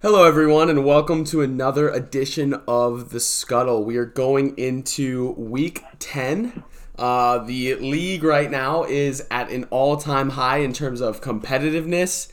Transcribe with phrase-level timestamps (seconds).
[0.00, 3.84] Hello, everyone, and welcome to another edition of the Scuttle.
[3.84, 6.62] We are going into week 10.
[6.96, 12.30] Uh, the league right now is at an all time high in terms of competitiveness,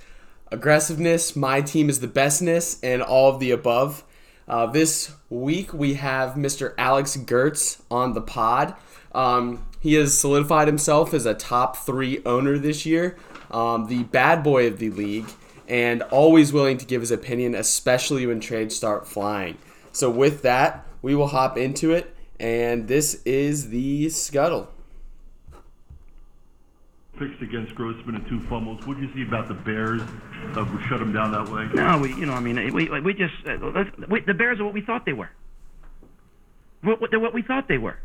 [0.52, 1.36] aggressiveness.
[1.36, 4.04] My team is the bestness, and all of the above.
[4.48, 6.76] Uh, this week, we have Mr.
[6.78, 8.76] Alex Gertz on the pod.
[9.12, 13.18] Um, he has solidified himself as a top three owner this year,
[13.50, 15.26] um, the bad boy of the league
[15.68, 19.58] and always willing to give his opinion, especially when trades start flying.
[19.92, 24.70] So, with that, we will hop into it, and this is the Scuttle.
[27.18, 28.86] Fixed against Grossman and two fumbles.
[28.86, 30.02] What do you see about the Bears?
[30.02, 31.70] Uh, we shut them down that way.
[31.74, 34.74] No, we, you know, I mean, we, we just uh, we, the Bears are what
[34.74, 35.30] we thought they were.
[36.82, 37.98] What, what, they're what we thought they were.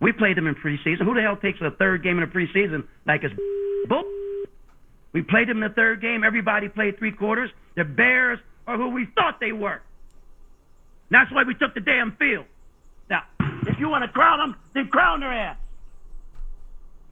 [0.00, 1.04] We played them in preseason.
[1.04, 3.34] Who the hell takes a third game in a preseason like it's
[3.88, 4.04] bull?
[5.12, 6.24] We played them in the third game.
[6.24, 7.50] Everybody played three quarters.
[7.76, 9.80] The Bears are who we thought they were.
[11.10, 12.46] That's why we took the damn field.
[13.10, 13.22] Now,
[13.66, 15.58] if you want to crown them, then crown their ass.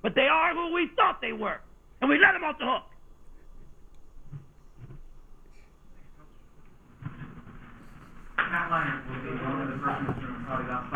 [0.02, 1.60] But they are who we thought they were.
[2.00, 2.84] And we let them off the hook.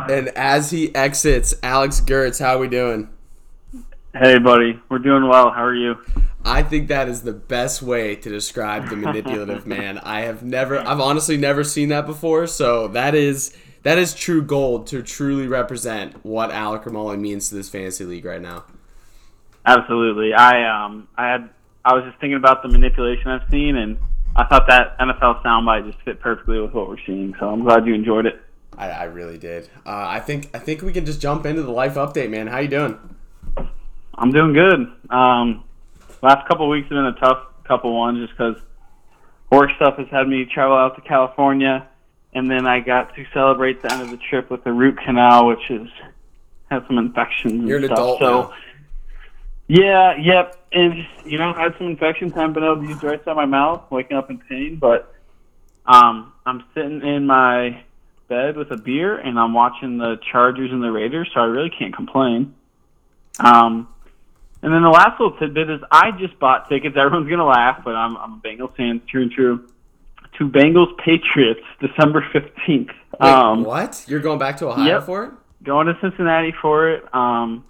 [0.08, 3.08] And as he exits, Alex Gertz, how are we doing?
[4.14, 4.80] Hey, buddy.
[4.88, 5.50] We're doing well.
[5.50, 5.96] How are you?
[6.44, 9.98] I think that is the best way to describe the manipulative man.
[9.98, 12.46] I have never, I've honestly never seen that before.
[12.46, 17.54] So that is that is true gold to truly represent what Alec Ramola means to
[17.54, 18.64] this fantasy league right now.
[19.66, 20.32] Absolutely.
[20.34, 21.50] I um I had
[21.84, 23.98] I was just thinking about the manipulation I've seen, and
[24.34, 27.34] I thought that NFL soundbite just fit perfectly with what we're seeing.
[27.38, 28.40] So I'm glad you enjoyed it.
[28.76, 29.68] I, I really did.
[29.86, 32.46] Uh, I think I think we can just jump into the life update, man.
[32.46, 32.98] How you doing?
[34.14, 34.92] I'm doing good.
[35.10, 35.64] Um,
[36.24, 38.56] last couple of weeks have been a tough couple ones just because
[39.50, 41.86] work stuff has had me travel out to California,
[42.32, 45.46] and then I got to celebrate the end of the trip with a root canal,
[45.48, 45.86] which has
[46.70, 47.98] had some infections You're and an stuff.
[47.98, 48.42] adult so.
[48.42, 48.54] now.
[49.66, 52.32] Yeah, yep, and you know, had some infections.
[52.34, 54.38] I haven't been able to use the right side of my mouth, waking up in
[54.38, 54.76] pain.
[54.76, 55.14] But
[55.86, 57.82] um, I'm sitting in my
[58.28, 61.70] bed with a beer, and I'm watching the Chargers and the Raiders, so I really
[61.70, 62.54] can't complain.
[63.40, 63.88] Um,
[64.64, 66.96] and then the last little tidbit is I just bought tickets.
[66.96, 69.68] Everyone's gonna laugh, but I'm I'm a Bengals fan, true and true.
[70.38, 72.90] To Bengals Patriots, December fifteenth.
[73.20, 74.04] Um, what?
[74.08, 75.02] You're going back to Ohio yep.
[75.04, 75.30] for it?
[75.62, 77.14] going to Cincinnati for it.
[77.14, 77.64] Um,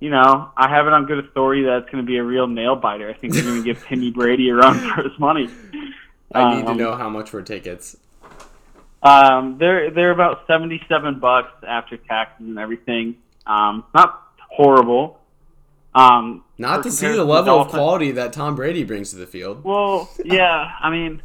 [0.00, 2.46] you know, I have it on good authority that it's going to be a real
[2.46, 3.08] nail biter.
[3.08, 5.48] I think they're going to give Timmy Brady a run for his money.
[6.34, 7.96] I need to Um, know how much for tickets.
[9.02, 13.16] Um, they're they're about seventy seven bucks after taxes and everything.
[13.46, 15.18] Um, not horrible.
[15.94, 19.62] Um, Not to see the level of quality that Tom Brady brings to the field.
[19.64, 21.20] Well, yeah, I mean,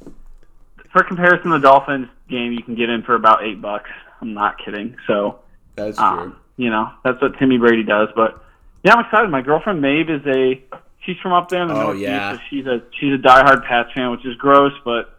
[0.91, 3.89] for comparison, the Dolphins game you can get in for about eight bucks.
[4.21, 4.97] I'm not kidding.
[5.07, 5.39] So,
[5.75, 6.05] That's true.
[6.05, 8.09] um, you know, that's what Timmy Brady does.
[8.15, 8.43] But
[8.83, 9.29] yeah, I'm excited.
[9.29, 10.61] My girlfriend Maeve is a
[11.05, 12.03] she's from up there in the Oh, Northeast.
[12.03, 12.33] yeah.
[12.33, 15.17] So she's a she's a diehard Pats fan, which is gross, but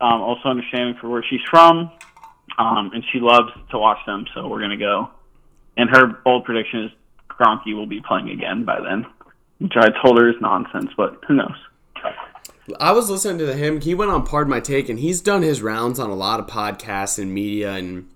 [0.00, 1.90] um, also understanding for where she's from.
[2.58, 5.08] Um, and she loves to watch them, so we're gonna go.
[5.76, 6.90] And her bold prediction is
[7.40, 9.06] Gronky will be playing again by then,
[9.58, 11.56] which I told her is nonsense, but who knows?
[12.78, 13.80] I was listening to him.
[13.80, 16.46] He went on Pardon My Take, and he's done his rounds on a lot of
[16.46, 18.08] podcasts and media, and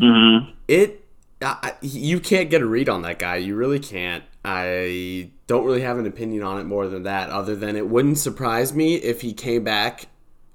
[0.00, 0.50] Mm-hmm.
[0.68, 1.04] it.
[1.40, 3.36] I, you can't get a read on that guy.
[3.36, 4.24] You really can't.
[4.44, 8.18] I don't really have an opinion on it more than that, other than it wouldn't
[8.18, 10.06] surprise me if he came back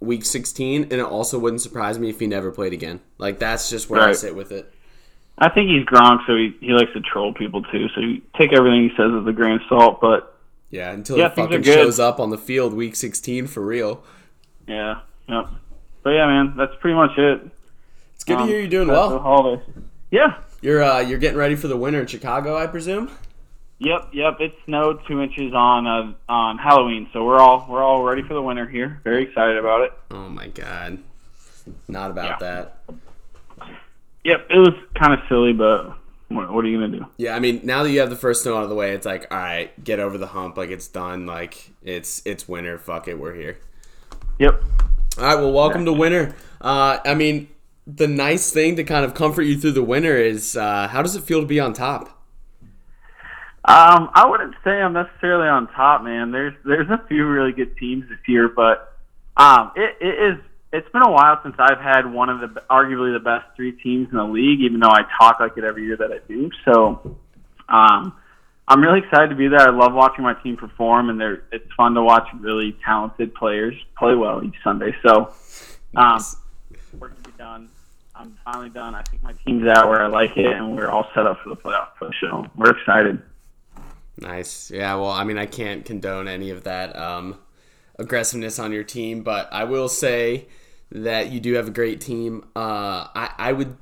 [0.02, 3.00] week 16, and it also wouldn't surprise me if he never played again.
[3.18, 4.74] Like that's just where I sit with it.
[5.38, 7.88] I think he's Gronk, so he, he likes to troll people too.
[7.96, 10.00] So you take everything he says with a grain of salt.
[10.02, 10.38] But
[10.70, 14.04] Yeah, until Yeah, he fucking shows up on the field week 16 for real.
[14.68, 15.48] yeah, yep.
[16.04, 17.42] But yeah, man, that's pretty much it.
[18.16, 19.18] It's good to Um, hear you're doing well.
[19.20, 19.66] holidays.
[20.12, 20.36] Yeah.
[20.62, 23.10] You're uh, you're getting ready for the winter in Chicago, I presume.
[23.80, 24.38] Yep, yep.
[24.40, 28.34] It snowed two inches on uh, on Halloween, so we're all we're all ready for
[28.34, 29.02] the winter here.
[29.04, 29.92] Very excited about it.
[30.12, 31.00] Oh my god,
[31.90, 32.38] not about Yeah.
[32.40, 32.78] that.
[34.24, 35.96] Yep, it was kind of silly, but
[36.30, 37.06] what, what are you gonna do?
[37.18, 39.06] Yeah, I mean, now that you have the first snow out of the way, it's
[39.06, 40.58] like, all right, get over the hump.
[40.58, 41.25] Like it's done.
[41.25, 42.78] Like it's it's winter.
[42.78, 43.58] Fuck it, we're here.
[44.40, 44.64] Yep.
[45.18, 46.36] All right, well, welcome to winter.
[46.60, 47.50] Uh, I mean,
[47.86, 51.16] the nice thing to kind of comfort you through the winter is uh, how does
[51.16, 52.10] it feel to be on top?
[53.66, 56.31] Um, I wouldn't say I'm necessarily on top, man.
[56.31, 58.98] There's there's a few really good teams this year, but
[59.38, 60.40] um, it, it is
[60.74, 64.10] it's been a while since I've had one of the arguably the best three teams
[64.12, 64.60] in the league.
[64.62, 67.16] Even though I talk like it every year that I do, so
[67.70, 68.14] um,
[68.68, 69.62] I'm really excited to be there.
[69.62, 73.75] I love watching my team perform, and they're it's fun to watch really talented players
[73.98, 74.96] play well each Sunday.
[75.06, 75.34] So,
[75.96, 76.36] um, Nice.
[76.98, 77.69] work to be done.
[78.16, 78.96] I'm finally done.
[78.96, 81.50] I think my team's out where I like it, and we're all set up for
[81.50, 82.16] the playoff push.
[82.19, 83.22] So we're excited.
[84.18, 84.72] Nice.
[84.72, 87.38] Yeah, well, I mean, I can't condone any of that um,
[88.00, 90.48] aggressiveness on your team, but I will say
[90.91, 92.45] that you do have a great team.
[92.56, 93.77] Uh, I, I would.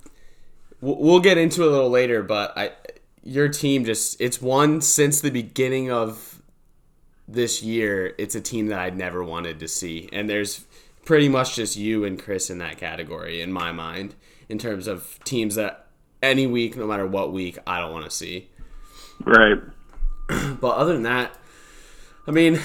[0.80, 2.72] we'll- get into it a little later, but I,
[3.24, 6.42] your team just it's won since the beginning of
[7.28, 8.14] this year.
[8.18, 10.66] It's a team that I'd never wanted to see, and there's
[11.06, 14.16] pretty much just you and Chris in that category in my mind
[14.50, 15.88] in terms of teams that
[16.22, 18.50] any week, no matter what week, I don't want to see.
[19.24, 19.58] Right.
[20.62, 21.36] But other than that,
[22.26, 22.60] I mean,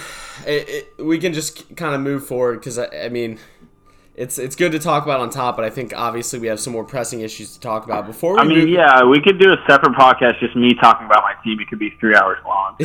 [0.46, 0.68] it,
[0.98, 3.38] it, we can just kind of move forward because I, I mean,
[4.16, 6.72] it's it's good to talk about on top, but I think obviously we have some
[6.72, 8.68] more pressing issues to talk about before we I mean, move.
[8.70, 11.60] yeah, we could do a separate podcast, just me talking about my team.
[11.60, 12.76] It could be three hours long.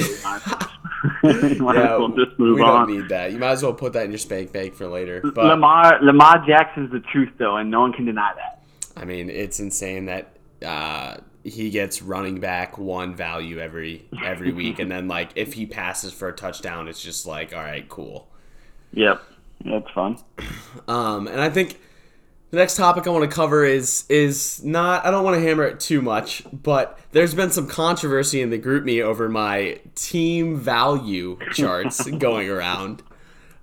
[1.24, 2.88] So we might as well just, might Yeah, as well just move we on.
[2.88, 3.32] don't need that.
[3.32, 5.20] You might as well put that in your spank bank for later.
[5.22, 8.62] But Lamar Lamar Jackson's the truth, though, and no one can deny that.
[8.96, 14.78] I mean, it's insane that uh, he gets running back one value every every week,
[14.80, 18.28] and then like if he passes for a touchdown, it's just like, all right, cool.
[18.94, 19.24] Yep,
[19.66, 20.18] that's fun.
[20.88, 21.80] Um, and I think
[22.52, 25.64] the next topic I want to cover is is not I don't want to hammer
[25.64, 31.38] it too much, but there's been some controversy in the GroupMe over my team value
[31.54, 33.04] charts going around.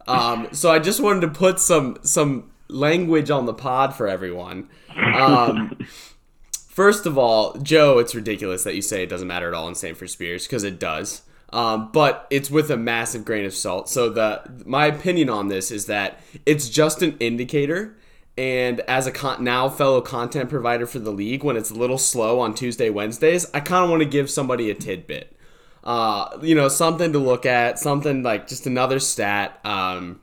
[0.06, 4.68] Um, so I just wanted to put some some language on the pod for everyone.
[4.96, 5.78] Um,
[6.68, 9.74] first of all, Joe, it's ridiculous that you say it doesn't matter at all in
[9.74, 11.22] Stanford Spears because it does.
[11.50, 13.88] Um, but it's with a massive grain of salt.
[13.88, 17.96] So the my opinion on this is that it's just an indicator.
[18.36, 21.98] And as a con- now fellow content provider for the league, when it's a little
[21.98, 25.34] slow on Tuesday, Wednesdays, I kind of want to give somebody a tidbit.
[25.82, 29.58] Uh, you know, something to look at, something like just another stat.
[29.64, 30.20] Um,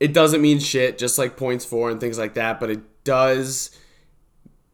[0.00, 3.76] it doesn't mean shit, just like points for and things like that, but it does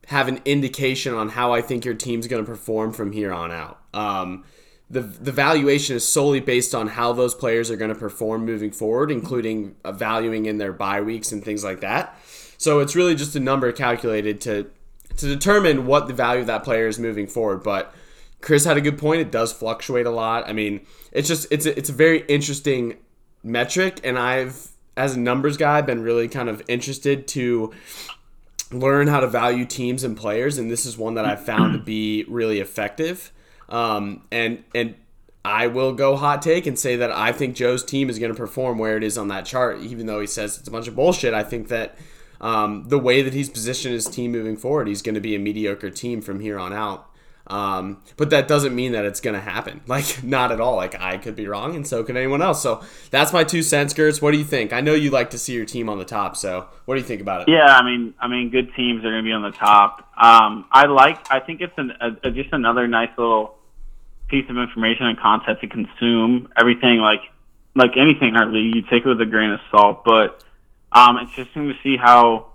[0.09, 3.51] have an indication on how I think your team's going to perform from here on
[3.51, 3.81] out.
[3.95, 4.45] Um,
[4.91, 8.71] the the valuation is solely based on how those players are going to perform moving
[8.71, 12.19] forward, including uh, valuing in their bye weeks and things like that.
[12.59, 14.71] So it's really just a number calculated to
[15.17, 17.63] to determine what the value of that player is moving forward.
[17.63, 17.95] But
[18.41, 19.21] Chris had a good point.
[19.21, 20.49] It does fluctuate a lot.
[20.49, 22.99] I mean, it's just it's a, it's a very interesting
[23.43, 27.73] metric, and I've as a numbers guy been really kind of interested to
[28.71, 31.79] learn how to value teams and players, and this is one that I've found to
[31.79, 33.33] be really effective.
[33.69, 34.95] Um, and and
[35.45, 38.37] I will go hot take and say that I think Joe's team is going to
[38.37, 40.97] perform where it is on that chart, even though he says it's a bunch of
[40.97, 41.35] bullshit.
[41.35, 41.99] I think that
[42.41, 45.39] um, the way that he's positioned his team moving forward, he's going to be a
[45.39, 47.11] mediocre team from here on out.
[47.47, 49.83] Um, but that doesn't mean that it's going to happen.
[49.95, 50.75] Like, not at all.
[50.75, 52.61] Like, I could be wrong, and so could anyone else.
[52.61, 54.21] So that's my two cents, Gertz.
[54.21, 54.73] What do you think?
[54.73, 56.37] I know you like to see your team on the top.
[56.37, 57.49] So what do you think about it?
[57.49, 60.01] Yeah, I mean, I mean, good teams are going to be on the top.
[60.17, 61.31] Um, I like.
[61.31, 63.57] I think it's an, a, just another nice little
[64.29, 66.49] piece of information and content to consume.
[66.57, 67.21] Everything like
[67.77, 70.05] like anything league, you take it with a grain of salt.
[70.05, 70.43] But
[70.93, 72.53] um, it's interesting to see how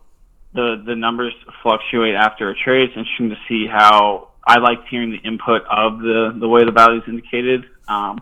[0.54, 2.90] the the numbers fluctuate after a trade.
[2.90, 6.72] It's interesting to see how I liked hearing the input of the the way the
[6.72, 7.66] value is indicated.
[7.88, 8.20] Um,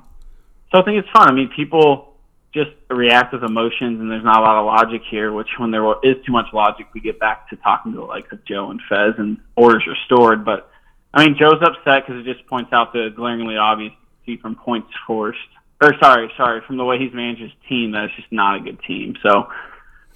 [0.72, 1.30] so I think it's fun.
[1.30, 2.16] I mean, people
[2.54, 5.32] just react with emotions, and there's not a lot of logic here.
[5.32, 8.28] Which, when there is too much logic, we get back to talking to the likes
[8.34, 10.44] of Joe and Fez, and orders are stored.
[10.44, 10.70] But
[11.14, 13.94] I mean, Joe's upset because it just points out the glaringly obvious
[14.26, 15.40] see from points forced,
[15.82, 18.60] or sorry, sorry, from the way he's managed his team that it's just not a
[18.60, 19.16] good team.
[19.24, 19.48] So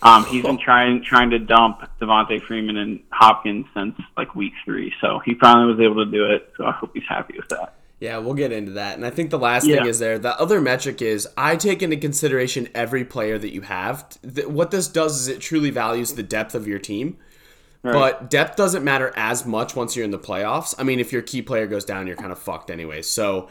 [0.04, 4.94] um, he's been trying trying to dump Devonta Freeman and Hopkins since like week three.
[5.02, 6.52] So he finally was able to do it.
[6.58, 7.76] So I hope he's happy with that.
[8.00, 8.98] Yeah, we'll get into that.
[8.98, 9.78] And I think the last Yeah.
[9.78, 10.18] thing is there.
[10.18, 14.06] The other metric is I take into consideration every player that you have.
[14.48, 17.18] What this does is it truly values the depth of your team.
[17.84, 20.76] But depth doesn't matter as much once you're in the playoffs.
[20.78, 23.02] I mean, if your key player goes down, you're kind of fucked anyway.
[23.02, 23.50] So,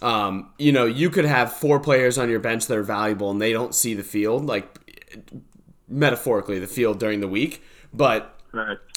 [0.00, 3.40] um, you know, you could have four players on your bench that are valuable and
[3.40, 4.66] they don't see the field, like
[5.88, 7.62] metaphorically, the field during the week.
[7.92, 8.36] But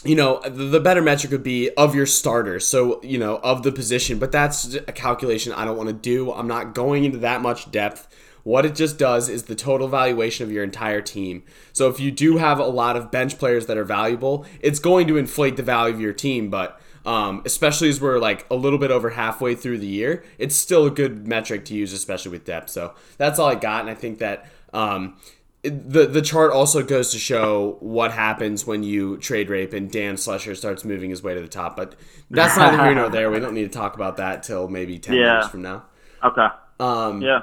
[0.03, 2.65] you know, the better metric would be of your starters.
[2.65, 6.31] So, you know, of the position, but that's a calculation I don't want to do.
[6.31, 8.07] I'm not going into that much depth.
[8.43, 11.43] What it just does is the total valuation of your entire team.
[11.73, 15.07] So, if you do have a lot of bench players that are valuable, it's going
[15.07, 18.79] to inflate the value of your team, but um, especially as we're like a little
[18.79, 22.45] bit over halfway through the year, it's still a good metric to use, especially with
[22.45, 22.69] depth.
[22.69, 25.17] So that's all I got, and I think that um,
[25.63, 30.15] the the chart also goes to show what happens when you trade rape and Dan
[30.15, 31.75] Slusher starts moving his way to the top.
[31.75, 31.95] But
[32.29, 33.29] that's neither here nor there.
[33.29, 35.39] We don't need to talk about that till maybe ten Yeah.
[35.39, 35.83] years from now.
[36.23, 36.47] Okay.
[36.79, 37.41] Um, Yeah.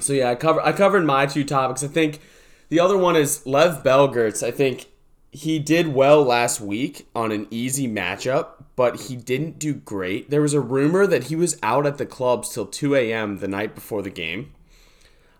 [0.00, 1.84] So yeah, I cover I covered my two topics.
[1.84, 2.20] I think
[2.68, 4.42] the other one is Lev Bell Gertz.
[4.46, 4.86] I think
[5.30, 10.30] he did well last week on an easy matchup, but he didn't do great.
[10.30, 13.38] There was a rumor that he was out at the clubs till 2 a.m.
[13.38, 14.52] the night before the game.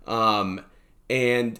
[0.06, 0.60] Um,
[1.08, 1.58] and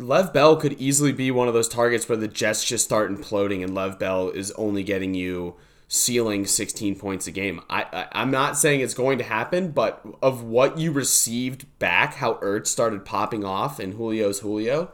[0.00, 3.62] Lev Bell could easily be one of those targets where the Jets just start imploding
[3.62, 5.56] and Lev Bell is only getting you
[5.88, 7.60] ceiling 16 points a game.
[7.68, 12.14] I, I I'm not saying it's going to happen, but of what you received back,
[12.14, 14.90] how Ertz started popping off and Julio's Julio,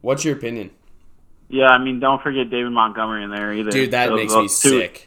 [0.00, 0.70] what's your opinion?
[1.48, 3.70] Yeah, I mean, don't forget David Montgomery in there either.
[3.70, 5.04] Dude, that So makes me two- sick.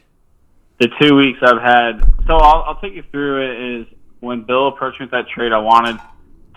[0.80, 2.00] The two weeks I've had.
[2.26, 3.82] So I'll, I'll take you through it.
[3.82, 3.88] Is
[4.20, 6.00] when Bill approached me with that trade, I wanted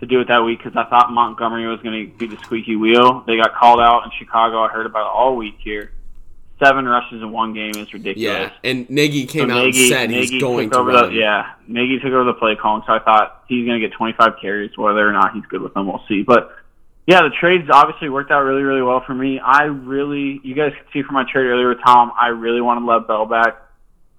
[0.08, 2.76] to do it that week because I thought Montgomery was going to be the squeaky
[2.76, 3.24] wheel.
[3.26, 4.60] They got called out in Chicago.
[4.62, 5.92] I heard about it all week here.
[6.62, 8.52] Seven rushes in one game is ridiculous.
[8.62, 11.10] Yeah, and Nagy came So out and Nagy- said he's going to run.
[11.10, 11.52] the yeah.
[11.66, 14.70] Nagy took over the play calling, so I thought he's going to get 25 carries.
[14.78, 16.22] Whether or not he's good with them, we'll see.
[16.22, 16.54] But
[17.06, 19.40] yeah, the trades obviously worked out really, really well for me.
[19.40, 22.84] I really, you guys can see from my trade earlier with Tom, I really wanted
[22.86, 23.56] Lev Bell back.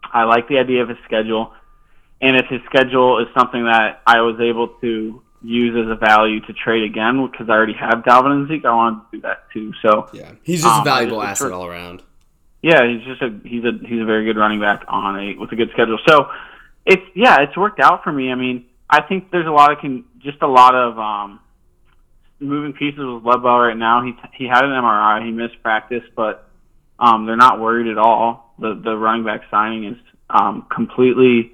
[0.04, 1.54] I like the idea of his schedule,
[2.22, 6.40] and if his schedule is something that I was able to use as a value
[6.42, 9.44] to trade again because I already have Dalvin and Zeke, I want to do that
[9.54, 9.72] too.
[9.82, 12.02] So Yeah, he's just Um, a valuable just- asset all around.
[12.62, 15.52] yeah, he's just a he's a he's a very good running back on a with
[15.52, 16.00] a good schedule.
[16.08, 16.30] So
[16.86, 18.32] it's yeah, it's worked out for me.
[18.32, 21.40] I mean, I think there's a lot of con, just a lot of um,
[22.40, 24.02] moving pieces with Lev Bell right now.
[24.04, 26.48] He he had an MRI, he missed practice, but
[27.00, 28.54] um, they're not worried at all.
[28.60, 29.98] The the running back signing is
[30.30, 31.52] um, completely.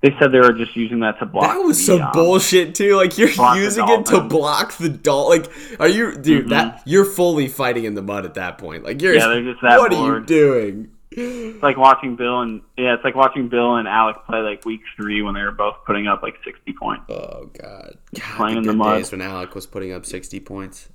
[0.00, 1.54] They said they were just using that to block.
[1.54, 2.96] That was the, some um, bullshit too.
[2.96, 5.28] Like you're using it to block the doll.
[5.28, 5.50] Like,
[5.80, 6.50] are you, dude?
[6.50, 8.84] That you're fully fighting in the mud at that point.
[8.84, 9.14] Like you're.
[9.14, 9.20] Mm-hmm.
[9.20, 10.90] Yeah, they're just that what are you doing?
[11.10, 14.82] It's like watching Bill and yeah, it's like watching Bill and Alec play like week
[14.94, 17.06] three when they were both putting up like sixty points.
[17.08, 17.98] Oh god.
[18.14, 18.98] God Playing the in the mud.
[18.98, 20.90] days when Alec was putting up sixty points.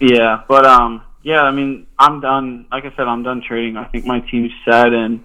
[0.00, 2.66] Yeah, but um, yeah, I mean, I'm done.
[2.72, 3.76] Like I said, I'm done trading.
[3.76, 5.24] I think my team's set, and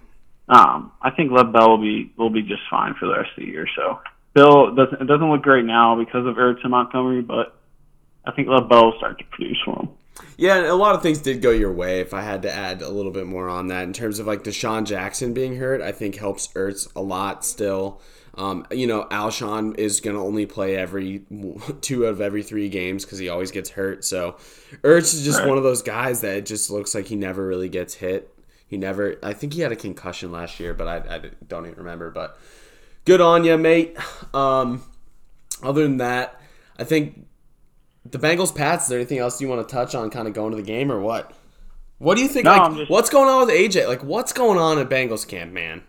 [0.49, 3.43] um, I think Lev Bell will be will be just fine for the rest of
[3.43, 3.67] the year.
[3.75, 3.99] So
[4.33, 7.55] Bill doesn't it doesn't look great now because of Ertz and Montgomery, but
[8.25, 9.89] I think Lev Bell will start to produce for him.
[10.37, 11.99] Yeah, and a lot of things did go your way.
[11.99, 14.43] If I had to add a little bit more on that, in terms of like
[14.43, 17.99] DeSean Jackson being hurt, I think helps Ertz a lot still.
[18.35, 21.19] Um, you know, Alshon is going to only play every
[21.81, 24.03] two out of every three games because he always gets hurt.
[24.05, 24.37] So
[24.81, 25.49] Ertz is just Right.
[25.49, 28.32] one of those guys that it just looks like he never really gets hit.
[28.73, 31.77] He never, I think he had a concussion last year, but I, I don't even
[31.77, 32.09] remember.
[32.09, 32.35] But
[33.05, 33.95] good on you, mate.
[34.33, 34.81] Um,
[35.61, 36.41] other than that,
[36.79, 37.27] I think
[38.03, 38.85] the Bengals Pats.
[38.85, 40.91] Is there anything else you want to touch on, kind of going to the game
[40.91, 41.33] or what?
[41.99, 42.45] What do you think?
[42.45, 43.87] No, like, just- what's going on with AJ?
[43.87, 45.83] Like, what's going on at Bengals camp, man?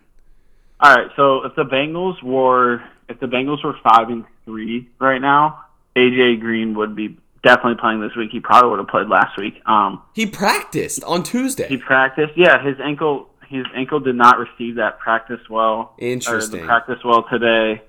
[0.79, 5.19] All right, so if the Bengals were if the Bengals were five and three right
[5.19, 5.65] now,
[5.95, 8.31] AJ Green would be definitely playing this week.
[8.31, 9.61] He probably would have played last week.
[9.65, 11.67] Um, He practiced on Tuesday.
[11.67, 12.33] He practiced.
[12.35, 15.69] Yeah, his ankle his ankle did not receive that practice well.
[15.69, 16.61] Or Interesting.
[16.61, 17.81] the practice well today.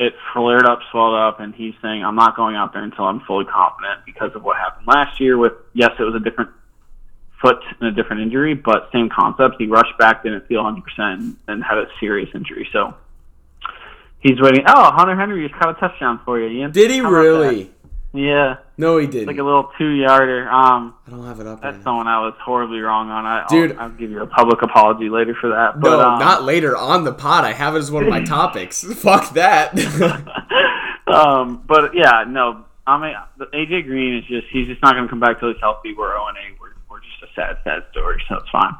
[0.00, 3.20] It flared up, swelled up, and he's saying, "I'm not going out there until I'm
[3.20, 5.38] fully confident because of what happened last year.
[5.38, 6.50] With yes, it was a different
[7.40, 9.56] foot and a different injury, but same concept.
[9.58, 12.68] He rushed back, didn't feel 100, percent and had a serious injury.
[12.72, 12.94] So
[14.20, 14.64] he's waiting.
[14.66, 16.72] Oh, Hunter Henry just caught a touchdown for you, Ian.
[16.72, 17.70] Did he How really?
[18.14, 19.26] Yeah, No, he didn't.
[19.26, 20.48] like a little two yarder.
[20.48, 21.60] Um, I don't have it up.
[21.60, 23.26] that's Right someone I was horribly wrong on.
[23.26, 23.72] I, Dude.
[23.72, 25.78] I'll, I'll give you a public apology later for that.
[25.78, 27.44] But, No, um, not later on the pod.
[27.44, 28.82] I have it as one of my topics.
[28.94, 29.74] Fuck that.
[31.06, 32.64] um, but yeah, no.
[32.86, 33.14] I mean,
[33.52, 35.92] AJ Green is just he's just not going to come back till he's healthy.
[35.92, 36.60] We're 0 and 8.
[36.60, 38.72] We're we're just a sad, sad story, so it's fine.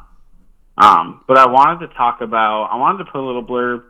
[0.79, 3.83] Um, but I wanted to talk about I wanted to put a little blurb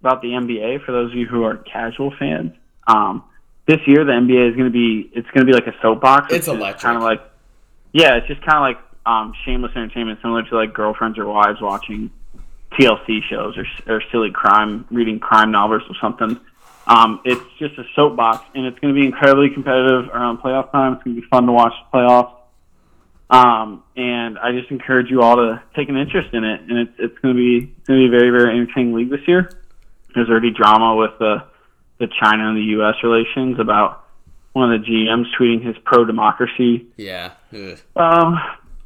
[0.00, 2.52] about the NBA for those of you who are casual fans.
[2.86, 3.24] Um,
[3.66, 6.32] this year the NBA is going to be it's going to be like a soapbox.
[6.32, 6.82] It's electric.
[6.82, 7.22] Kind of like
[7.92, 11.60] yeah, it's just kind of like um, shameless entertainment, similar to like girlfriends or wives
[11.60, 12.10] watching
[12.72, 16.40] TLC shows or, or silly crime, reading crime novels or something.
[16.86, 20.94] Um, it's just a soapbox, and it's going to be incredibly competitive around playoff time.
[20.94, 22.32] It's going to be fun to watch the playoffs.
[23.30, 26.60] Um, and I just encourage you all to take an interest in it.
[26.60, 29.10] And it's it's going to be it's going to be a very very entertaining league
[29.10, 29.50] this year.
[30.14, 31.46] There's already drama with the
[31.98, 32.94] the China and the U.S.
[33.02, 34.04] relations about
[34.52, 37.32] one of the GMs tweeting his pro democracy yeah.
[37.96, 38.38] Um,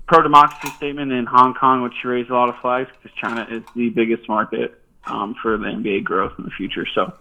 [0.06, 3.62] pro democracy statement in Hong Kong, which raised a lot of flags because China is
[3.76, 6.86] the biggest market um, for the NBA growth in the future.
[6.94, 7.12] So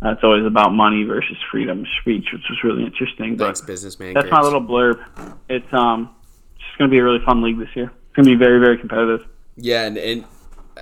[0.00, 3.36] That's always about money versus freedom of speech, which was really interesting.
[3.36, 4.14] But Thanks, businessman.
[4.14, 5.02] that's my little blurb.
[5.48, 6.14] It's um,
[6.56, 7.86] it's going to be a really fun league this year.
[7.86, 9.26] It's going to be very, very competitive.
[9.56, 10.24] Yeah, and, and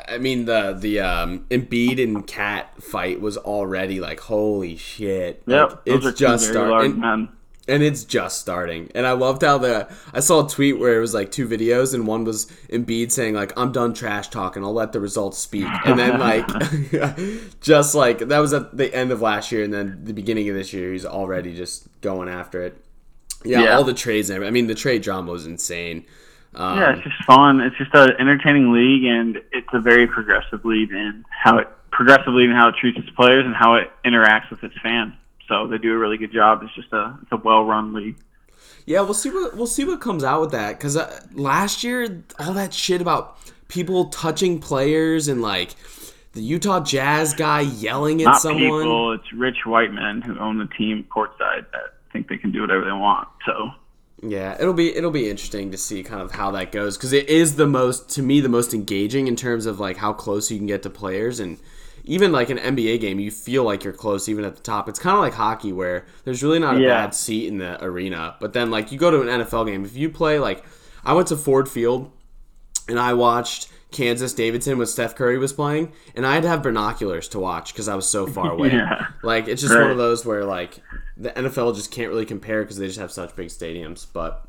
[0.08, 5.42] I mean the the um Embiid and KAT fight was already like holy shit.
[5.46, 6.98] Yep, Like, it's just starting.
[7.00, 7.28] men.
[7.68, 8.90] and it's just starting.
[8.94, 11.94] And I loved how the I saw a tweet where it was like two videos,
[11.94, 15.66] and one was Embiid saying like I'm done trash talking, I'll let the results speak,
[15.84, 16.46] and then like
[17.60, 20.54] just like that was at the end of last year, and then the beginning of
[20.54, 22.76] this year, he's already just going after it.
[23.44, 23.76] Yeah, Yeah.
[23.76, 24.30] all the trades.
[24.30, 24.52] and everything.
[24.52, 26.04] I mean, the trade drama was insane.
[26.54, 27.60] Um, Yeah, it's just fun.
[27.60, 32.32] It's just an entertaining league, and it's a very progressive league in how it progressive
[32.32, 35.12] league in how it treats its players and how it interacts with its fans.
[35.48, 36.62] So they do a really good job.
[36.62, 38.16] It's just a it's a well run league.
[38.86, 40.78] Yeah, we'll see what we'll see what comes out with that.
[40.80, 45.74] Cause uh, last year, all that shit about people touching players and like
[46.32, 48.82] the Utah Jazz guy yelling at Not someone.
[48.82, 49.12] people.
[49.12, 52.84] It's rich white men who own the team courtside that think they can do whatever
[52.84, 53.28] they want.
[53.46, 53.70] So
[54.24, 57.28] Yeah, it'll be it'll be interesting to see kind of how that goes because it
[57.28, 60.58] is the most to me the most engaging in terms of like how close you
[60.58, 61.58] can get to players and
[62.04, 64.88] even like an NBA game you feel like you're close even at the top.
[64.88, 66.88] It's kind of like hockey where there's really not a Yeah.
[66.88, 69.96] bad seat in the arena, but then like you go to an NFL game if
[69.96, 70.64] you play like
[71.04, 72.12] I went to Ford Field
[72.88, 76.62] and I watched Kansas Davidson when Steph Curry was playing, and I had to have
[76.62, 78.70] binoculars to watch because I was so far away.
[78.72, 79.06] Yeah.
[79.22, 80.78] Like it's just one of those where like
[81.16, 84.06] the NFL just can't really compare because they just have such big stadiums.
[84.12, 84.44] But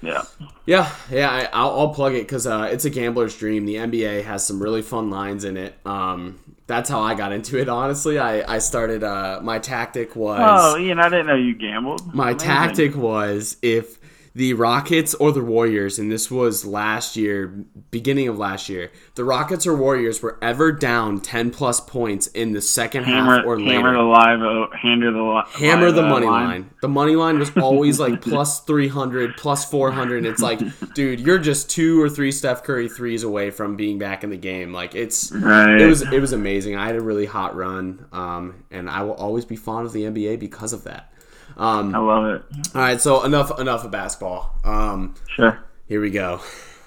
[0.00, 0.22] yeah,
[0.64, 3.66] yeah, yeah, I, I'll, I'll plug it because uh, it's a gambler's dream.
[3.66, 5.74] The NBA has some really fun lines in it.
[5.84, 7.68] Um, that's how I got into it.
[7.68, 9.02] Honestly, I I started.
[9.02, 12.14] Uh, my tactic was Oh, Ian, I didn't know you gambled.
[12.14, 12.46] my Amazing.
[12.48, 13.98] tactic was if
[14.38, 17.48] the Rockets or the Warriors, and this was last year,
[17.90, 22.52] beginning of last year, the Rockets or Warriors were ever down ten plus points in
[22.52, 23.92] the second hammer, half or hammer later.
[23.94, 26.70] the live, o- hammer the li- Hammer live, the uh, money line.
[26.82, 30.24] The money line was always like plus 300, plus 400.
[30.24, 30.60] It's like,
[30.94, 34.36] dude, you're just two or three Steph Curry threes away from being back in the
[34.36, 34.72] game.
[34.72, 35.80] Like it's Right.
[35.80, 36.76] it was it was amazing.
[36.76, 40.04] I had a really hot run, um, and I will always be fond of the
[40.04, 41.12] NBA because of that.
[41.58, 42.42] Um, I love it.
[42.74, 44.54] all right, so enough enough of basketball.
[44.64, 45.58] Um, Sure.
[45.86, 46.40] here we go.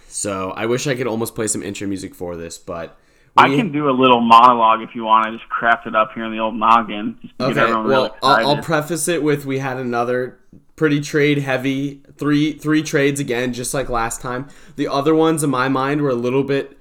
[0.08, 2.98] So I wish I could almost play some intro music for this, but
[3.38, 5.28] I can do a little monologue if you want.
[5.28, 7.18] I just craft it up here in the old noggin.
[7.22, 10.38] Just to get Okay, well, I'll, I'll preface it with we had another
[10.76, 14.48] pretty trade heavy three three trades again, just like last time.
[14.76, 16.78] The other ones in my mind were a little bit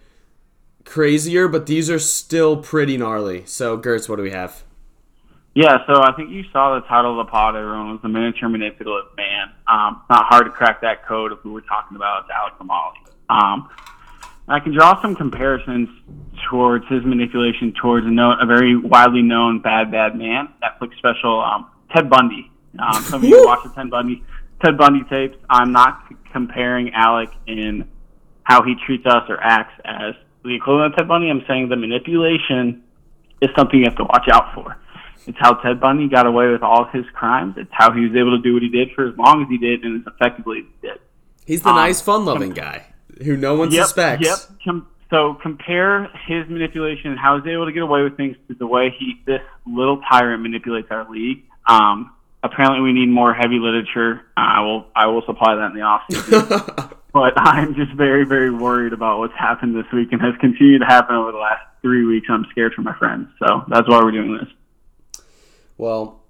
[0.84, 3.44] crazier, but these are still pretty gnarly.
[3.46, 4.64] So, Gertz, what do we have?
[5.54, 7.56] Yeah, so I think you saw the title of the pod.
[7.56, 9.50] Everyone was the miniature manipulative man.
[9.66, 12.94] Um, not hard to crack that code if we were talking about Alex Amali.
[13.28, 13.68] Um,
[14.46, 15.88] I can draw some comparisons
[16.48, 21.40] towards his manipulation towards a, no, a very widely known bad bad man Netflix special,
[21.40, 22.50] um, Ted Bundy.
[22.78, 24.24] Um, some of you watch the Ted Bundy
[24.64, 25.36] Ted Bundy tapes.
[25.48, 27.88] I'm not c- comparing Alec in
[28.44, 31.30] how he treats us or acts as the equivalent of Ted Bundy.
[31.30, 32.82] I'm saying the manipulation
[33.40, 34.76] is something you have to watch out for.
[35.26, 37.54] It's how Ted Bundy got away with all his crimes.
[37.56, 39.58] It's how he was able to do what he did for as long as he
[39.58, 40.98] did and as effectively as he did.
[41.46, 42.86] He's the Um, nice, fun-loving guy
[43.24, 44.26] who no one Yep, suspects.
[44.26, 44.38] Yep.
[44.64, 48.54] Com- so compare his manipulation and how he's able to get away with things to
[48.54, 51.42] the way he, this little tyrant, manipulates our league.
[51.66, 52.12] Um,
[52.44, 54.22] apparently, we need more heavy literature.
[54.36, 56.46] Uh, I will, I will supply that in the off season.
[57.12, 60.86] but I'm just very, very worried about what's happened this week and has continued to
[60.86, 62.28] happen over the last three weeks.
[62.30, 64.48] I'm scared for my friends, so that's why we're doing this.
[65.80, 66.20] Well,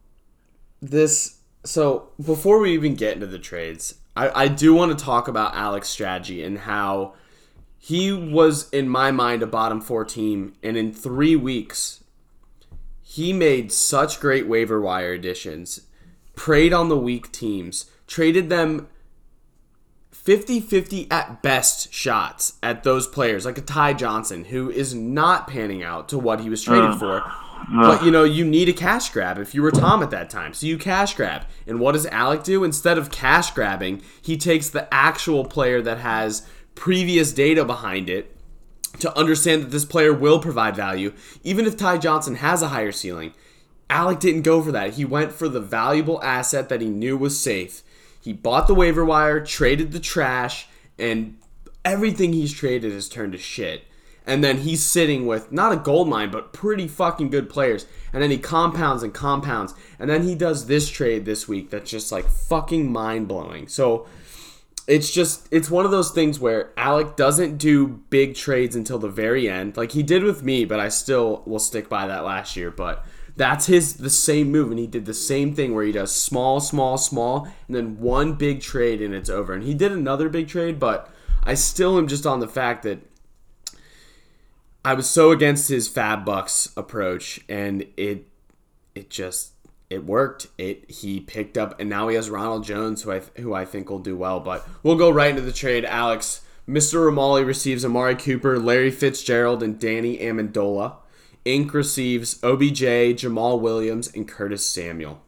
[0.81, 1.41] this.
[1.65, 5.57] So before we even get into the trades, I, I do want to talk about
[5.57, 7.15] Alex strategy and how
[7.77, 12.05] he was, in my mind, a bottom four team, and in three weeks,
[13.03, 15.81] he made such great waiver wire additions,
[16.37, 18.89] preyed on the weak teams, traded them
[20.13, 25.49] 50 50 at best shots at those players, like a Ty Johnson, who is not
[25.49, 27.25] panning out to what he was traded for.
[27.69, 30.55] But you know, you need a cash grab if you were Tom at that time.
[30.55, 31.45] So you cash grab.
[31.67, 32.65] And what does Alec do?
[32.65, 38.37] Instead of cash grabbing, he takes the actual player that has previous data behind it
[38.99, 41.13] to understand that this player will provide value,
[41.45, 43.33] even if Ty Johnson has a higher ceiling.
[43.89, 44.95] Alec didn't go for that.
[44.95, 47.83] He went for the valuable asset that he knew was safe.
[48.21, 50.69] He bought the waiver wire, traded the trash,
[50.99, 51.39] and
[51.85, 53.85] everything he's traded has turned to shit.
[54.27, 57.87] And then he's sitting with not a gold mine, but pretty fucking good players.
[58.13, 59.75] And then he compounds and compounds.
[59.99, 63.67] And then he does this trade this week that's just like fucking mind blowing.
[63.67, 64.07] So
[64.87, 69.09] it's just it's one of those things where Alec doesn't do big trades until the
[69.09, 72.57] very end, like he did with me, but I still will stick by that last
[72.57, 72.71] year.
[72.71, 73.05] But
[73.37, 76.61] That's his the same move, and he did the same thing where he does small,
[76.61, 79.53] small, small, and then one big trade and it's over.
[79.53, 81.11] And he did another big trade, but
[81.43, 82.99] I still am just on the fact that
[84.85, 88.27] I was so against his FAAB Bucks approach, and it
[88.95, 89.53] it just
[89.91, 90.47] it worked.
[90.57, 93.91] It he picked up, and now he has Ronald Jones, who I who I think
[93.91, 94.41] will do well.
[94.41, 95.85] But we'll go right into the trade.
[95.85, 97.11] Alex, Mr.
[97.11, 100.95] Romali receives Amari Cooper, Larry Fitzgerald, and Danny Amendola.
[101.45, 101.73] Inc.
[101.73, 102.83] receives OBJ,
[103.17, 105.23] Jamaal Williams, and Curtis Samuel.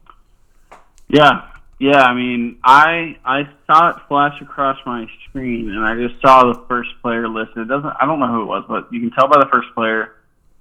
[1.09, 1.47] Yeah,
[1.83, 2.05] yeah.
[2.05, 6.65] I mean, I I saw it flash across my screen, and I just saw the
[6.69, 7.59] first player listed.
[7.59, 7.93] It doesn't.
[8.01, 10.15] I don't know who it was, but you can tell by the first player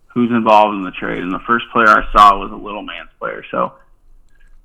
[0.07, 1.19] who's involved in the trade.
[1.19, 3.45] And the first player I saw was a little man's player.
[3.51, 3.73] So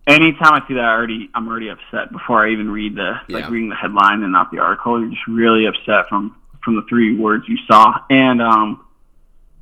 [0.07, 3.51] anytime I see that, I already I'm already upset before I even read the like
[3.51, 4.99] reading the headline and not the article.
[4.99, 8.01] You're just really upset from from the three words you saw.
[8.09, 8.87] And um,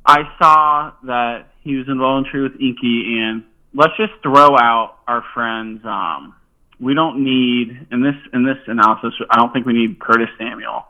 [0.05, 4.99] I saw that he was involved in trade with Inky, and let's just throw out
[5.09, 5.83] our friends.
[5.83, 6.35] Um,
[6.79, 9.13] we don't need in this in this analysis.
[9.29, 10.85] I don't think we need Curtis Samuel,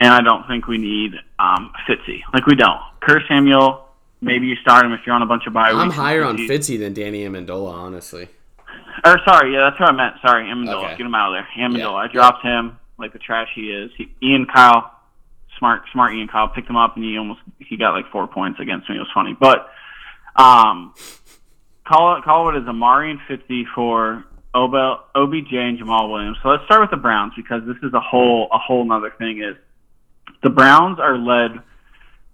[0.00, 2.20] and I don't think we need um, Fitzy.
[2.32, 2.80] Like we don't.
[3.00, 3.86] Curtis Samuel,
[4.20, 6.78] maybe you start him if you're on a bunch of bye I'm higher on Fitzy
[6.78, 8.28] than Danny Amendola, honestly.
[9.04, 10.16] Or sorry, yeah, that's what I meant.
[10.24, 10.84] Sorry, Amendola.
[10.86, 10.96] Okay.
[10.96, 11.66] Get him out of there.
[11.66, 11.78] Amendola.
[11.78, 11.92] Yeah.
[11.92, 13.90] I dropped him like the trash he is.
[13.96, 14.90] He, Ian Kyle,
[15.58, 18.60] smart, smart Ian Kyle picked him up, and he almost he got like four points
[18.60, 18.96] against me.
[18.96, 19.68] It was funny, but
[20.36, 20.94] um,
[21.86, 26.36] call it call it as Amari and Fitzy for Obel, OBJ and Jamaal Williams.
[26.42, 29.42] So let's start with the Browns because this is a whole a whole nother thing.
[29.42, 29.56] Is
[30.42, 31.60] the Browns are led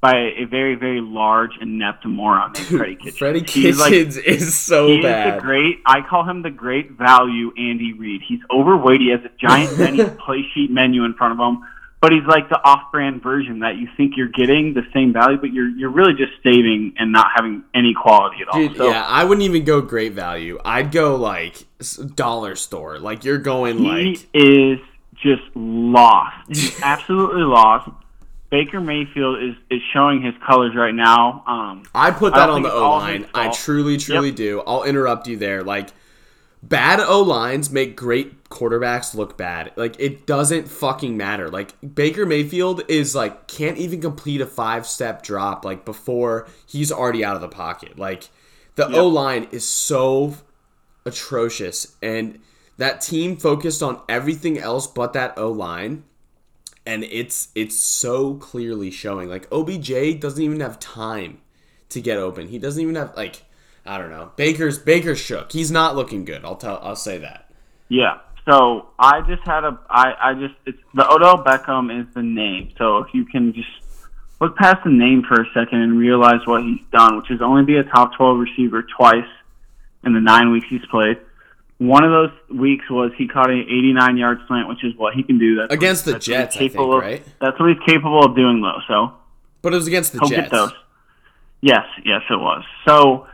[0.01, 3.19] by a very very large and inept moron named Freddie Kitchens.
[3.19, 5.03] Freddie He's like- Kitchens is so he is
[5.35, 5.81] the great.
[5.87, 8.23] I call him the great value Andy Reid.
[8.27, 9.01] He's overweight.
[9.01, 11.63] He has a giant Denny's play sheet menu in front of him,
[12.01, 15.53] but he's like the off-brand version that you think you're getting the same value, but
[15.53, 18.59] you're you're really just saving and not having any quality at all.
[18.59, 20.59] Dude, so yeah, I wouldn't even go great value.
[20.65, 21.67] I'd go like
[22.15, 22.99] dollar store.
[22.99, 24.79] Like you're going he like is
[25.23, 26.49] just lost.
[26.49, 27.91] He's absolutely lost.
[28.51, 31.45] Baker Mayfield is is showing his colors right now.
[31.47, 33.27] Um, I put that don't on the O line.
[33.35, 34.63] I truly, truly do.
[34.67, 35.63] I'll interrupt you there.
[35.63, 35.91] Like
[36.63, 39.73] bad O lines make great quarterbacks look bad.
[39.77, 41.49] Like it doesn't fucking matter.
[41.49, 46.93] Like Baker Mayfield is like can't even complete a five step drop like before he's
[46.93, 47.99] already out of the pocket.
[47.99, 48.29] Like
[48.75, 50.37] the O line is so
[51.07, 52.41] atrocious and
[52.77, 56.05] that team focused on everything else but that O line
[56.87, 61.41] and it's it's so clearly showing like OBJ doesn't even have time
[61.89, 62.49] to get open.
[62.49, 63.45] He doesn't even have like
[63.91, 64.31] I don't know.
[64.37, 65.51] Baker's Baker's shook.
[65.51, 66.45] He's not looking good.
[66.45, 67.51] I'll tell I'll say that.
[67.89, 68.19] Yeah.
[68.49, 72.71] So I just had a I I just it's the Odell Beckham is the name.
[72.79, 73.69] So if you can just
[74.41, 77.65] look past the name for a second and realize what he's done, which is only
[77.65, 79.27] be a top twelve receiver twice
[80.05, 81.19] in the nine weeks he's played.
[81.79, 85.23] One of those weeks was he caught an 89 yard slant, which is what he
[85.23, 85.57] can do.
[85.57, 87.25] That's Against the that's Jets, I think, of- right?
[87.41, 88.81] That's what he's capable of doing, though.
[88.87, 89.15] So
[89.63, 90.31] But it was against the Jets.
[90.31, 90.73] get those.
[91.63, 92.65] Yes, yes, it was.
[92.87, 93.27] So,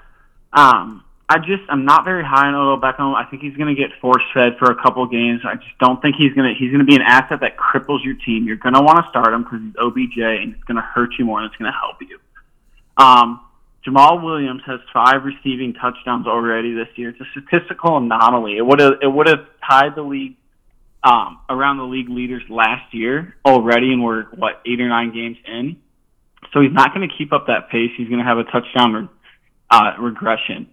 [0.52, 3.14] um, I just I'm not very high on Odell Beckham.
[3.14, 5.40] I think he's going to get force fed for a couple games.
[5.44, 8.04] I just don't think he's going to he's going to be an asset that cripples
[8.04, 8.46] your team.
[8.46, 11.10] You're going to want to start him because he's OBJ and it's going to hurt
[11.18, 12.18] you more than it's going to help you.
[12.96, 13.40] Um,
[13.86, 17.10] Jamaal Williams has five receiving touchdowns already this year.
[17.10, 18.56] It's a statistical anomaly.
[18.56, 20.36] It would have it would have tied the league
[21.02, 25.36] um, around the league leaders last year already, and we're what eight or nine games
[25.46, 25.76] in.
[26.52, 27.90] So he's not going to keep up that pace.
[27.96, 29.08] He's going to have a touchdown re-
[29.70, 30.68] uh, regression,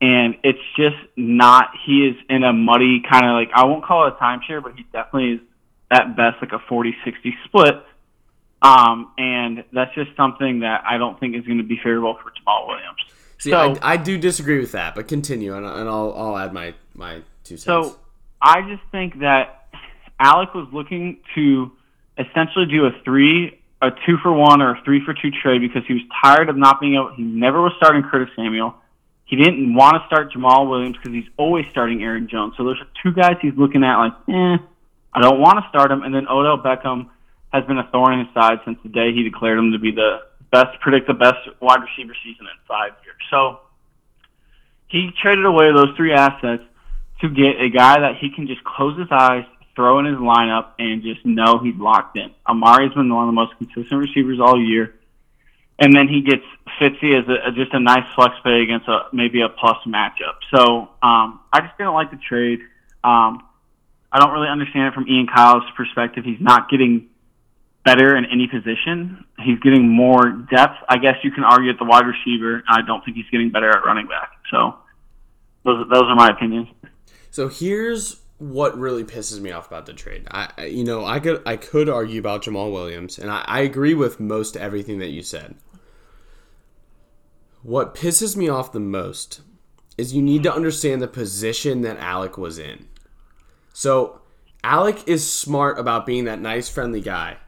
[0.00, 1.70] and it's just not.
[1.86, 4.74] He is in a muddy kind of like I won't call it a timeshare, but
[4.76, 5.40] he definitely is
[5.90, 7.74] at best like a 40-60 split.
[8.62, 12.30] Um, and that's just something that I don't think is going to be favorable for
[12.30, 12.98] Jamaal Williams.
[13.38, 16.52] See, so, I, I do disagree with that, but continue, and, and I'll I'll add
[16.52, 17.64] my my two cents.
[17.64, 17.98] So
[18.40, 19.68] I just think that
[20.18, 21.70] Alec was looking to
[22.18, 25.82] essentially do a three, a two for one or a three for two trade because
[25.86, 27.12] he was tired of not being able.
[27.14, 28.74] He never was starting Curtis Samuel.
[29.26, 32.54] He didn't want to start Jamaal Williams because he's always starting Aaron Jones.
[32.56, 34.56] So there's two guys he's looking at like, eh,
[35.12, 36.02] I don't want to start him.
[36.02, 37.10] And then Odell Beckham
[37.52, 39.90] has been a thorn in his side since the day he declared him to be
[39.90, 40.20] the
[40.52, 43.16] best, predict the best wide receiver season in five years.
[43.30, 43.60] So
[44.88, 46.62] he traded away those three assets
[47.20, 49.44] to get a guy that he can just close his eyes,
[49.76, 52.32] throw in his lineup, and just know he's locked in.
[52.46, 54.94] Amari's been one of the most consistent receivers all year.
[55.78, 56.42] And then he gets
[56.80, 60.40] Fitzy as a, just a nice flex pay against a maybe a plus matchup.
[60.54, 62.60] So um, I just didn't like the trade.
[63.04, 63.46] Um,
[64.10, 66.24] I don't really understand it from Ian Kyle's perspective.
[66.24, 67.10] He's not getting
[67.84, 69.24] better in any position.
[69.38, 70.76] He's getting more depth.
[70.88, 72.62] I guess you can argue at the wide receiver.
[72.68, 74.30] I don't think he's getting better at running back.
[74.50, 74.76] So
[75.64, 76.68] those those are my opinions.
[77.30, 80.26] So here's what really pisses me off about the trade.
[80.30, 83.94] I, you know, I could I could argue about Jamaal Williams, and I, I agree
[83.94, 85.56] with most everything that you said.
[87.62, 89.40] What pisses me off the most
[89.98, 92.86] is you need to understand the position that Alec was in.
[93.72, 94.20] So
[94.62, 97.38] Alec is smart about being that nice, friendly guy.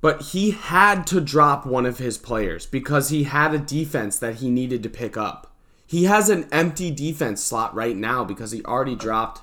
[0.00, 4.36] But he had to drop one of his players because he had a defense that
[4.36, 5.54] he needed to pick up.
[5.86, 9.42] He has an empty defense slot right now because he already dropped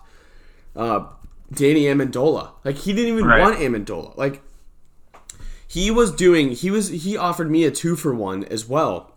[0.79, 1.05] uh,
[1.53, 2.51] Danny Amendola.
[2.63, 3.41] Like he didn't even Right.
[3.41, 4.15] want Amendola.
[4.17, 4.41] Like
[5.67, 6.51] he was doing.
[6.51, 6.87] He was.
[6.89, 9.08] He offered me a two for one as well.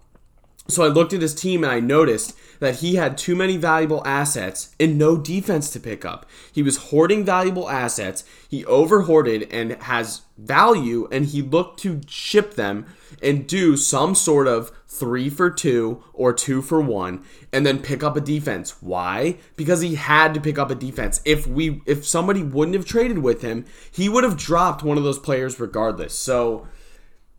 [0.69, 4.07] So I looked at his team and I noticed that he had too many valuable
[4.07, 6.25] assets and no defense to pick up.
[6.53, 8.23] He was hoarding valuable assets.
[8.49, 12.87] He over hoarded and has value, and he looked to ship them
[13.21, 18.05] and do some sort of three for two or two for one, and then pick
[18.05, 18.81] up a defense.
[18.81, 19.39] Why?
[19.57, 21.21] Because he had to pick up a defense.
[21.25, 25.05] If we, if somebody wouldn't have traded with him, he would have dropped one of
[25.05, 26.17] those players regardless.
[26.17, 26.69] So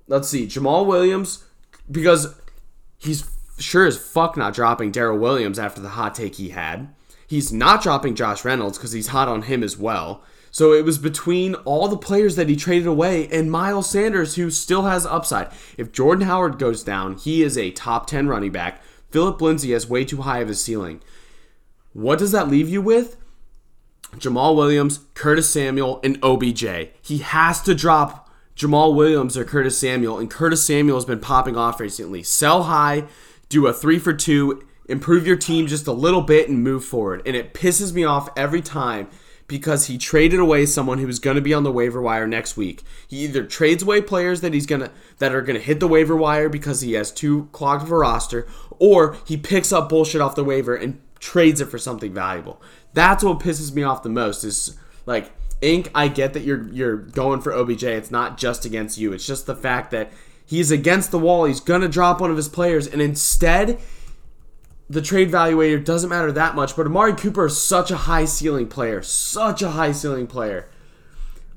[0.07, 1.45] let's see, Jamaal Williams,
[1.89, 2.35] because
[3.03, 6.93] he's sure as fuck not dropping Darrel Williams after the hot take he had.
[7.27, 10.23] He's not dropping Josh Reynolds because he's hot on him as well.
[10.51, 14.51] So it was between all the players that he traded away and Miles Sanders, who
[14.51, 15.51] still has upside.
[15.77, 18.83] If Jordan Howard goes down, he is a top 10 running back.
[19.09, 21.01] Phillip Lindsay has way too high of a ceiling.
[21.93, 23.17] What does that leave you with?
[24.17, 26.91] Jamaal Williams, Curtis Samuel, and OBJ.
[27.01, 28.22] He has to drop
[28.55, 32.23] Jamaal Williams or Curtis Samuel, and Curtis Samuel has been popping off recently.
[32.23, 33.05] Sell high,
[33.49, 37.21] do a three for two, improve your team just a little bit, and move forward.
[37.25, 39.09] And it pisses me off every time
[39.47, 42.55] because he traded away someone who was going to be on the waiver wire next
[42.55, 42.83] week.
[43.07, 46.15] He either trades away players that he's gonna that are going to hit the waiver
[46.15, 48.47] wire because he has too clogged of a roster,
[48.79, 52.61] or he picks up bullshit off the waiver and trades it for something valuable.
[52.93, 54.43] That's what pisses me off the most.
[54.43, 55.31] Is like
[55.63, 55.87] Inc.
[55.95, 57.83] I get that you're you're going for OBJ.
[57.83, 59.13] It's not just against you.
[59.13, 60.11] It's just the fact that
[60.45, 61.45] he's against the wall.
[61.45, 63.79] He's gonna drop one of his players, and instead,
[64.89, 66.75] the trade valuator doesn't matter that much.
[66.75, 70.69] But Amari Cooper is such a high ceiling player, such a high ceiling player.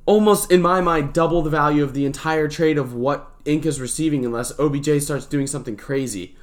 [0.07, 3.67] Almost in my mind, double the value of the entire trade of what Inc.
[3.67, 6.37] is receiving, unless OBJ starts doing something crazy.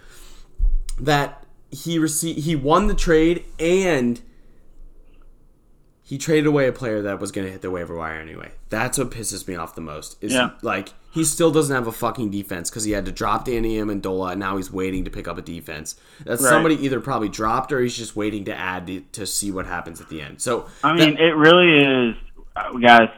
[0.99, 4.21] That he received, he won the trade and
[6.05, 8.51] he traded away a player that was going to hit the waiver wire anyway.
[8.69, 10.17] That's what pisses me off the most.
[10.21, 10.51] Is Yeah.
[10.61, 14.31] like he still doesn't have a fucking defense because he had to drop Danny Amendola
[14.31, 15.95] and now he's waiting to pick up a defense.
[16.25, 16.49] That's Right.
[16.49, 20.01] somebody either probably dropped or he's just waiting to add to, to see what happens
[20.01, 20.41] at the end.
[20.41, 22.15] So I mean, it really is,
[22.55, 23.09] uh, guys.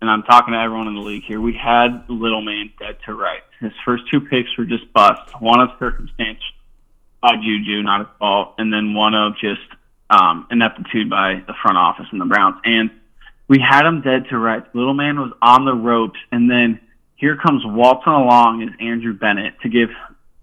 [0.00, 1.40] And I'm talking to everyone in the league here.
[1.40, 3.46] We had Little Man dead to rights.
[3.60, 5.32] His first two picks were just busts.
[5.40, 6.40] One of circumstance
[7.22, 9.60] by Juju, not his fault, and then one of just
[10.10, 12.56] um, ineptitude by the front office and the Browns.
[12.64, 12.90] And
[13.48, 14.66] we had him dead to rights.
[14.74, 16.80] Little Man was on the ropes, and then
[17.16, 19.90] here comes waltzing along is Andrew Bennett to give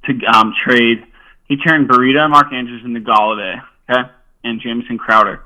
[0.06, 1.04] to um, trade.
[1.48, 4.10] He turned Burrito, Mark Andrews into Golladay, okay,
[4.44, 5.44] and Jamison Crowder.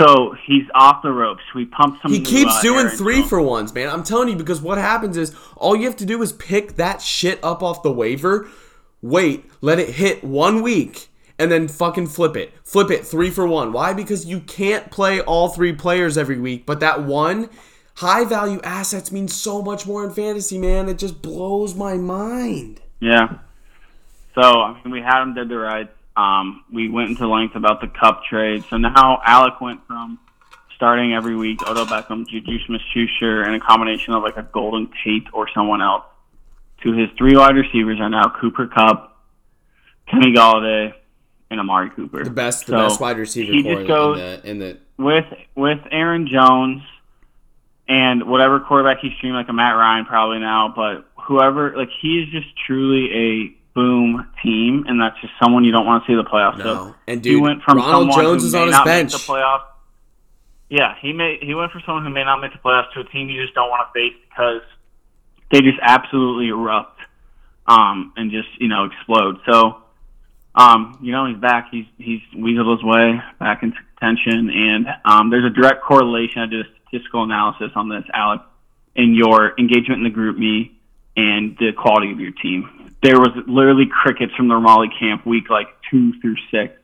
[0.00, 1.42] So he's off the ropes.
[1.54, 2.10] We pumped some.
[2.10, 3.88] he new, keeps uh, doing three for ones, man.
[3.88, 7.00] I'm telling you because what happens is all you have to do is pick that
[7.00, 8.48] shit up off the waiver,
[9.02, 12.52] wait, let it hit one week, and then fucking flip it.
[12.64, 13.72] Flip it three for one.
[13.72, 13.92] Why?
[13.92, 17.50] Because you can't play all three players every week, but that one
[17.96, 20.88] high value assets means so much more in fantasy, man.
[20.88, 22.80] It just blows my mind.
[23.00, 23.38] Yeah.
[24.34, 25.90] So I mean, we had him dead to rights.
[26.16, 28.64] Um, we went into length about the Kupp trade.
[28.70, 30.18] So now Alec went from
[30.76, 35.26] starting every week Odell Beckham, Juju Smith-Schuster, and a combination of like a Golden Tate
[35.32, 36.04] or someone else
[36.82, 39.16] to his three wide receivers are now Cooper Kupp,
[40.08, 40.92] Kenny Golladay,
[41.50, 42.24] and Amari Cooper.
[42.24, 45.26] The best, the So best wide receiver he just goes in the in the with
[45.54, 46.82] with Aaron Jones
[47.88, 52.20] and whatever quarterback he's streaming, like a Matt Ryan probably now, but whoever, like he
[52.20, 56.16] is just truly a boom team, and that's just someone you don't want to see
[56.16, 56.58] the playoffs.
[56.58, 56.64] No.
[56.64, 59.12] So And he went from Ronald Jones is on his bench.
[59.12, 59.64] Make the playoffs.
[60.70, 63.04] Yeah, he may he went from someone who may not make the playoffs to a
[63.04, 64.62] team you just don't want to face because
[65.52, 66.98] they just absolutely erupt
[67.66, 69.36] um, and just you know explode.
[69.48, 69.82] So
[70.54, 71.68] um, you know, he's back.
[71.70, 76.42] He's he's weaseled his way back into contention, and um, there's a direct correlation.
[76.42, 78.40] I did a statistical analysis on this, Alec,
[78.94, 80.70] in your engagement in the GroupMe
[81.16, 82.92] and the quality of your team.
[83.02, 86.78] There was literally crickets from the Raleigh camp week like two through six,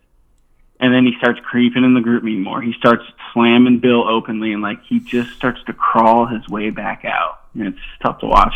[0.80, 2.60] and then he starts creeping in the GroupMe more.
[2.60, 7.04] He starts slamming Bill openly, and like he just starts to crawl his way back
[7.04, 7.40] out.
[7.54, 8.54] and it's tough to watch.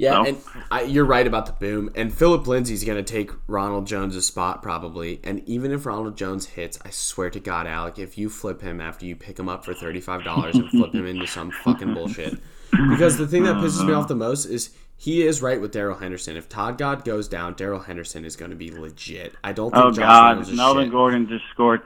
[0.00, 0.38] Yeah, So- and
[0.70, 1.90] I, you're right about the boom.
[1.94, 5.20] And Phillip Lindsay's going to take Ronald Jones' spot probably.
[5.22, 8.80] And even if Ronald Jones hits, I swear to God, Alec, if you flip him
[8.80, 12.38] after you pick him up for $35 and flip him into some fucking bullshit.
[12.88, 15.98] Because the thing that pisses me off the most is he is right with Darrell
[15.98, 16.36] Henderson.
[16.36, 19.34] If Todd God goes down, Darrell Henderson is going to be legit.
[19.44, 20.92] I don't think Oh Josh God, is Melvin shit.
[20.92, 21.82] Gordon just scored.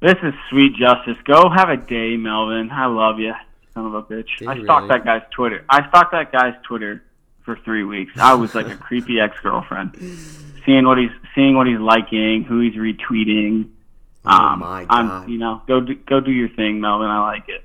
[0.00, 1.16] This is sweet justice.
[1.24, 2.70] Go have a day, Melvin.
[2.70, 3.34] I love you,
[3.74, 4.28] son of a bitch.
[4.38, 4.98] Did I stalked really?
[4.98, 5.64] that guy's Twitter.
[5.68, 7.02] I stalked that guy's Twitter
[7.56, 8.12] for three weeks.
[8.16, 9.96] I was like a creepy ex girlfriend,
[10.64, 13.70] seeing what he's seeing, what he's liking, who he's retweeting.
[14.24, 17.08] Oh Um, my I'm, you know, go do, go do your thing, Melvin.
[17.08, 17.64] I like it.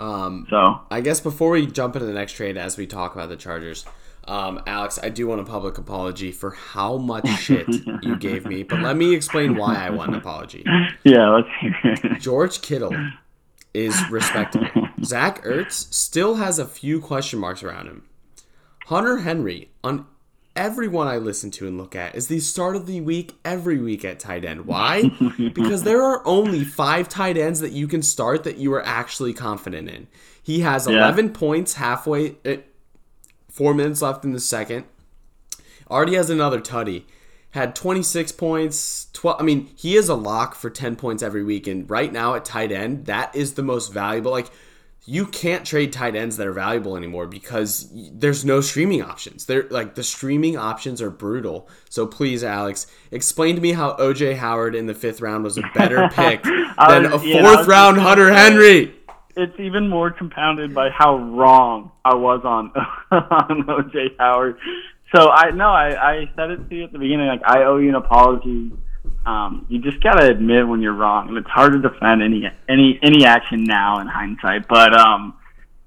[0.00, 3.28] Um, So I guess before we jump into the next trade, as we talk about
[3.28, 3.84] the Chargers,
[4.26, 7.68] um, Alex, I do want a public apology for how much shit
[8.02, 8.62] you gave me.
[8.64, 10.64] But let me explain why I want an apology.
[11.04, 12.20] yeah, let's hear it.
[12.20, 12.94] George Kittle
[13.72, 14.68] is respectable.
[15.04, 18.02] Zach Ertz still has a few question marks around him.
[18.86, 20.06] Hunter Henry, on
[20.54, 24.04] everyone I listen to and look at, is the start of the week every week
[24.04, 24.64] at tight end.
[24.66, 25.10] Why?
[25.54, 29.34] because there are only five tight ends that you can start that you are actually
[29.34, 30.06] confident in.
[30.40, 30.98] He has Yeah.
[30.98, 32.58] 11 points halfway, eh,
[33.50, 34.84] four minutes left in the second.
[35.90, 37.04] Already has another tutty.
[37.50, 39.08] Had 26 points.
[39.14, 39.40] 12.
[39.40, 41.66] I mean, he is a lock for 10 points every week.
[41.66, 44.30] And right now at tight end, that is the most valuable.
[44.30, 44.50] Like,
[45.08, 49.46] you can't trade tight ends that are valuable anymore because there's no streaming options.
[49.46, 51.68] They're like the streaming options are brutal.
[51.88, 55.62] So please, Alex, explain to me how OJ Howard in the fifth round was a
[55.74, 58.94] better pick than was- a fourth was round just Hunter Henry.
[59.36, 62.72] it's even more compounded by how wrong I was on
[63.12, 64.58] on OJ Howard.
[65.14, 67.28] So I no, I, I said it to you at the beginning.
[67.28, 68.72] Like I owe you an apology.
[69.26, 72.98] Um, you just gotta admit when you're wrong, and it's hard to defend any any
[73.02, 74.68] any action now in hindsight.
[74.68, 75.34] But um,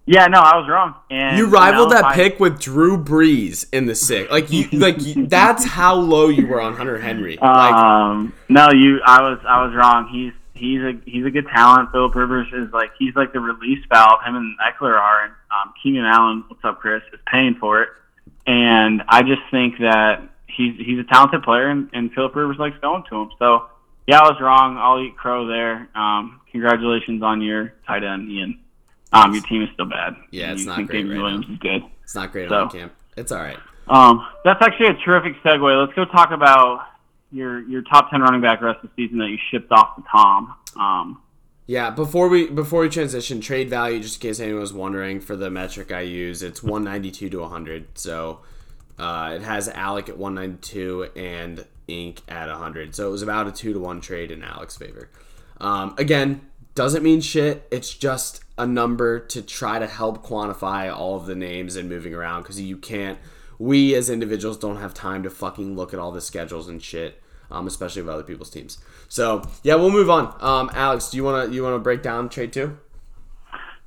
[0.05, 0.95] yeah, no, I was wrong.
[1.09, 4.29] And You rivaled know, that I- pick with Drew Brees in the six.
[4.31, 7.37] Like you, like you, that's how low you were on Hunter Henry.
[7.41, 8.99] Like Um, no, you.
[9.05, 9.39] I was.
[9.47, 10.09] I was wrong.
[10.11, 11.91] He's he's a he's a good talent.
[11.91, 14.21] Philip Rivers is like he's like the release valve.
[14.25, 15.23] Him and Ekeler are.
[15.25, 17.01] And um, Keenan Allen, what's up, Chris?
[17.13, 17.89] Is paying for it.
[18.47, 20.27] And I just think that
[20.59, 23.29] he's he's a talented player, and, and Philip Rivers likes going to him.
[23.39, 23.65] So
[24.07, 24.77] yeah, I was wrong.
[24.77, 25.87] I'll eat crow there.
[25.95, 28.59] Um, congratulations on your tight end, Ian.
[29.11, 30.15] Um, your team is still bad.
[30.31, 31.81] Yeah, it's you not think great David right Williams is good.
[32.03, 32.93] it's not great so- on camp.
[33.17, 33.57] It's all right.
[33.87, 35.79] Um, that's actually a terrific segue.
[35.81, 36.85] Let's go talk about
[37.31, 40.03] your your top ten running back rest of the season that you shipped off to
[40.11, 40.55] Tom.
[40.75, 41.21] Um,
[41.65, 45.35] Yeah, before we before we transition, trade value, just in case anyone was wondering, for
[45.35, 47.97] the metric I use, it's one ninety two to hundred.
[47.97, 48.41] So
[48.99, 52.95] uh, it has Alec at one ninety two and Inc at hundred.
[52.95, 55.09] So it was about a two to one trade in Alec's favor.
[55.59, 56.41] Um, again,
[56.75, 57.67] doesn't mean shit.
[57.71, 62.13] It's just a number to try to help quantify all of the names and moving
[62.13, 63.17] around because you can't.
[63.57, 67.21] We as individuals don't have time to fucking look at all the schedules and shit,
[67.51, 68.77] um, especially of other people's teams.
[69.09, 70.33] So yeah, we'll move on.
[70.39, 72.77] Um, Alex, do you wanna you wanna break down trade two?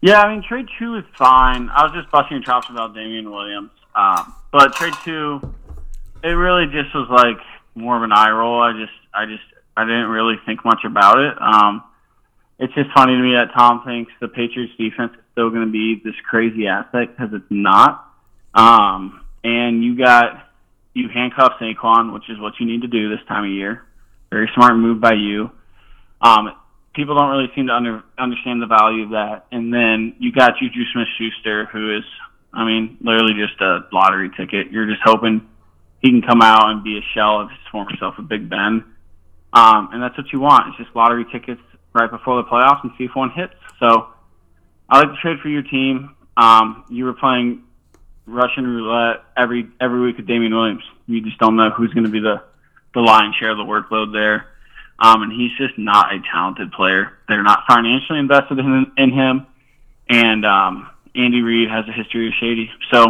[0.03, 1.70] yeah, I mean trade two is fine.
[1.70, 5.41] I was just busting your chops about Damian Williams, um, but trade two,
[6.23, 7.43] it really just was like
[7.75, 8.62] more of an eye roll.
[8.62, 9.43] I just, I just,
[9.77, 11.35] I didn't really think much about it.
[11.41, 11.83] Um,
[12.59, 15.73] it's just funny to me that Tom thinks the Patriots defense is still going to
[15.73, 18.07] be this crazy asset because it's not.
[18.55, 20.49] Um, and you got
[20.95, 23.83] you handcuff Saquon, which is what you need to do this time of year.
[24.31, 25.51] Very smart move by you.
[26.21, 26.53] Um,
[26.95, 29.47] people don't really seem to under, understand the value of that.
[29.51, 32.05] And then you got Juju Smith-Schuster, who is,
[32.53, 34.71] I mean, literally just a lottery ticket.
[34.71, 35.49] You're just hoping
[36.01, 38.85] he can come out and be a shell of his former self a Big Ben.
[39.53, 40.69] Um, and that's what you want.
[40.69, 41.61] It's just lottery tickets
[41.95, 43.55] right before the playoffs and see if one hits.
[43.79, 44.09] So
[44.88, 46.15] I like to trade for your team.
[46.37, 47.62] Um, you were playing
[48.27, 50.83] Russian roulette every every week with Damian Williams.
[51.07, 52.43] You just don't know who's going to be the
[52.95, 54.49] the lion's share of the workload there.
[54.99, 57.19] Um, and he's just not a talented player.
[57.29, 59.47] They're not financially invested in in him,
[60.09, 62.70] and um, Andy Reid has a history of shady.
[62.92, 63.03] So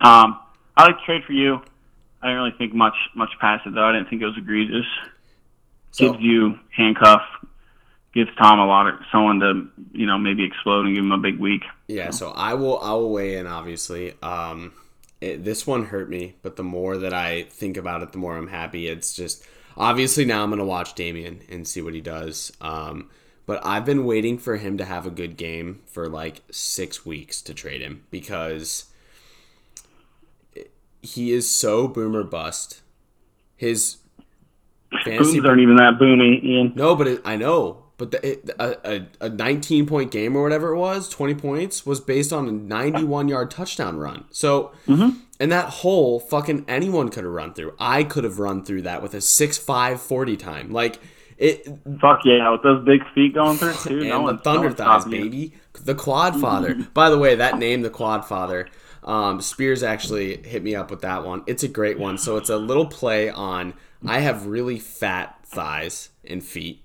[0.00, 0.38] um,
[0.76, 1.60] I like to trade for you.
[2.22, 3.84] I didn't really think much much past it though.
[3.84, 4.86] I didn't think it was egregious.
[5.92, 7.22] So Gives you handcuff.
[8.14, 11.18] Gives Tom a lot of someone to you know maybe explode and give him a
[11.18, 11.62] big week.
[11.86, 14.14] yeah, so I will I will weigh in obviously.
[14.22, 14.72] Um,
[15.20, 18.36] it, this one hurt me, but the more that I think about it, the more
[18.36, 18.88] I'm happy.
[18.88, 19.44] It's just
[19.76, 22.52] obviously now I'm gonna watch Damien and see what he does.
[22.60, 23.10] Um,
[23.48, 27.40] but I've been waiting for him to have a good game for like six weeks
[27.40, 28.92] to trade him because
[31.00, 32.82] he is so boomer bust.
[33.56, 33.96] His
[35.02, 36.74] fantasy Booms aren't even that boony, Ian.
[36.76, 37.84] No, but it, I know.
[37.96, 41.86] but the, it, a, a, a 19 point game or whatever it was, 20 points,
[41.86, 44.26] was based on a 91 yard touchdown run.
[44.30, 45.20] So, mm-hmm.
[45.40, 47.74] and that hole, fucking anyone could have run through.
[47.78, 50.70] I could have run through that with a 6'5 40 time.
[50.70, 51.00] Like,
[51.38, 51.64] it,
[52.00, 53.98] Fuck yeah, with those big feet going through too.
[54.00, 55.52] and no the no Thunder one's Thighs, baby.
[55.84, 56.74] The Quad Father.
[56.94, 58.68] By the way, that name, the Quad Father,
[59.04, 61.44] um, Spears actually hit me up with that one.
[61.46, 62.18] It's a great one.
[62.18, 63.74] So it's a little play on
[64.06, 66.84] I have really fat thighs and feet.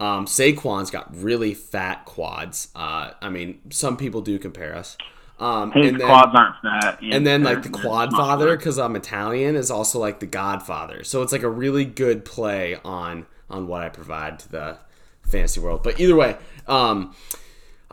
[0.00, 2.68] Um, Saquon's got really fat quads.
[2.76, 4.96] Uh, I mean, some people do compare us.
[5.40, 7.02] Um, His and then, quads aren't fat.
[7.02, 11.04] yeah, and then like the quad father because i'm italian is also like the godfather
[11.04, 14.78] so it's like a really good play on on what i provide to the
[15.22, 16.36] fantasy world but either way
[16.66, 17.14] um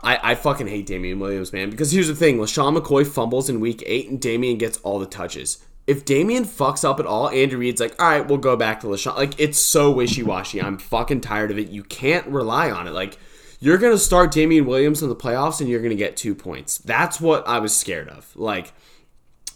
[0.02, 1.70] I, I fucking hate Damian Williams, man.
[1.70, 5.06] Because here's the thing: LeSean McCoy fumbles in week eight, and Damian gets all the
[5.06, 5.64] touches.
[5.86, 8.88] If Damian fucks up at all, Andy Reid's like, all right, we'll go back to
[8.88, 9.16] LeSean.
[9.16, 10.60] Like, it's so wishy washy.
[10.60, 11.68] I'm fucking tired of it.
[11.68, 12.90] You can't rely on it.
[12.90, 13.18] Like,
[13.60, 16.78] you're gonna start Damian Williams in the playoffs, and you're gonna get two points.
[16.78, 18.34] That's what I was scared of.
[18.36, 18.72] Like,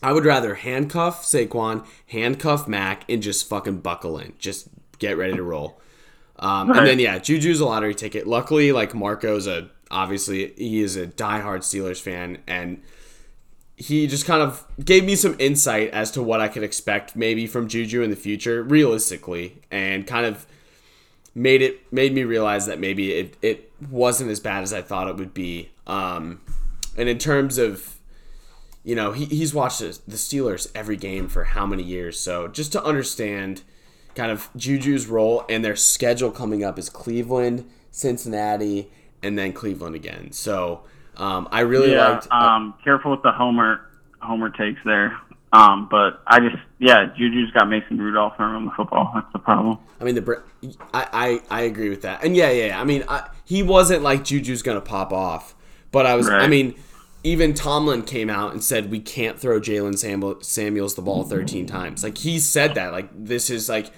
[0.03, 4.33] I would rather handcuff Saquon, handcuff Mac, and just fucking buckle in.
[4.39, 5.81] Just get ready to roll.
[6.41, 8.27] Um, And then yeah, Juju's a lottery ticket.
[8.27, 12.83] Luckily, like Marco's a obviously he is a diehard Steelers fan, and
[13.77, 17.47] he just kind of gave me some insight as to what I could expect maybe
[17.47, 20.47] from Juju in the future, realistically, and kind of
[21.35, 25.09] made it made me realize that maybe it, it wasn't as bad as I thought
[25.09, 25.71] it would be.
[25.87, 26.41] Um,
[26.97, 27.97] and in terms of
[28.83, 32.19] you know, he, he's watched the the Steelers every game for how many years.
[32.19, 33.63] So just to understand
[34.15, 38.91] kind of Juju's role and their schedule coming up is Cleveland, Cincinnati,
[39.23, 40.33] and then Cleveland again.
[40.33, 40.83] So
[41.17, 42.29] um, I really Yeah, liked.
[42.31, 43.87] uh, um, careful with the homer
[44.21, 45.17] homer takes there.
[45.53, 49.11] Um, but I just yeah, Juju's got Mason Rudolph running the football.
[49.15, 49.79] That's the problem.
[50.01, 50.43] I mean, the
[50.95, 52.67] I, I I agree with that, and yeah, yeah.
[52.67, 52.81] yeah.
[52.81, 55.55] I mean, I, he wasn't like Juju's gonna pop off,
[55.91, 56.29] but I was.
[56.29, 56.75] I mean,
[57.23, 61.67] even Tomlin came out and said we can't throw Jaylen Samuel, Samuels the ball thirteen
[61.67, 62.03] times.
[62.03, 62.93] Like he said that.
[62.93, 63.91] Like this is like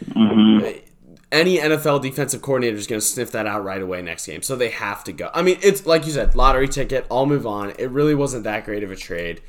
[1.33, 4.69] any NFL defensive coordinator is gonna sniff that out right away next game, so they
[4.69, 5.31] have to go.
[5.33, 7.07] I mean, it's like you said, lottery ticket.
[7.11, 7.71] I'll move on.
[7.79, 9.41] It really wasn't that great of a trade.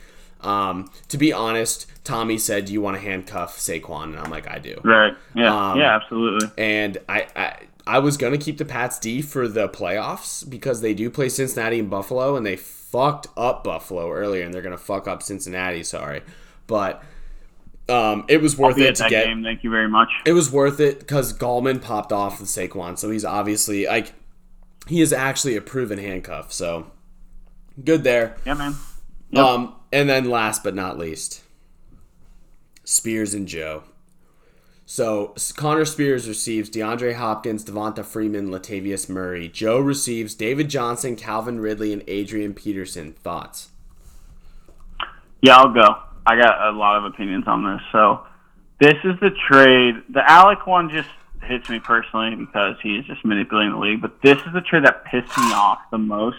[0.41, 4.47] Um, to be honest, Tommy said, "Do you want to handcuff Saquon?" And I'm like,
[4.47, 5.13] "I do." Right.
[5.35, 5.71] Yeah.
[5.71, 5.95] Um, yeah.
[5.95, 6.49] Absolutely.
[6.57, 7.55] and I, I
[7.85, 11.79] I was gonna keep the Pats D for the playoffs because they do play Cincinnati
[11.79, 12.55] and Buffalo, and they
[12.93, 15.83] fucked up Buffalo earlier, and they're gonna fuck up Cincinnati.
[15.83, 16.21] Sorry,
[16.67, 17.03] but
[17.89, 19.25] um, it was worth it to that get.
[19.25, 19.43] game.
[19.43, 20.09] Thank you very much.
[20.25, 24.13] It was worth it because Gallman popped off with Saquon, so he's obviously like
[24.87, 26.53] he is actually a proven handcuff.
[26.53, 26.91] So
[27.83, 28.35] good there.
[28.45, 28.75] Yeah, man.
[29.31, 29.43] Yep.
[29.43, 31.41] Um, and then last but not least,
[32.83, 33.83] Spears and Joe.
[34.85, 39.47] So Connor Spears receives DeAndre Hopkins, Devonta Freeman, Latavius Murray.
[39.47, 43.13] Joe receives David Johnson, Calvin Ridley, and Adrian Peterson.
[43.13, 43.69] Thoughts?
[45.41, 45.97] Yeah, I'll go.
[46.25, 47.81] I got a lot of opinions on this.
[47.91, 48.25] So
[48.79, 49.95] this is the trade.
[50.09, 51.09] The Alec one just
[51.43, 54.01] hits me personally because he is just manipulating the league.
[54.01, 56.37] But this is the trade that pissed me off the most.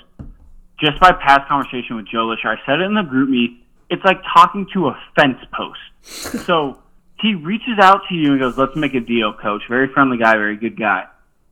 [0.79, 3.59] Just by past conversation with Joe Lisher, I said it in the GroupMe.
[3.91, 6.45] It's like talking to a fence post.
[6.47, 6.79] so
[7.21, 10.35] he reaches out to you and goes, "Let's make a deal, coach." Very friendly guy,
[10.35, 11.07] very good guy.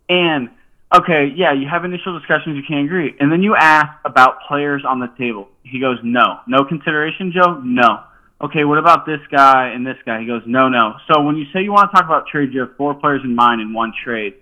[0.08, 0.50] And
[0.94, 3.14] okay, yeah, you have initial discussions, you can't agree.
[3.18, 5.48] And then you ask about players on the table.
[5.62, 6.40] He goes, no.
[6.46, 7.60] No consideration, Joe?
[7.64, 8.04] No.
[8.40, 10.20] Okay, what about this guy and this guy?
[10.20, 10.94] He goes, no, no.
[11.10, 13.34] So when you say you want to talk about trades, you have four players in
[13.34, 14.34] mind in one trade.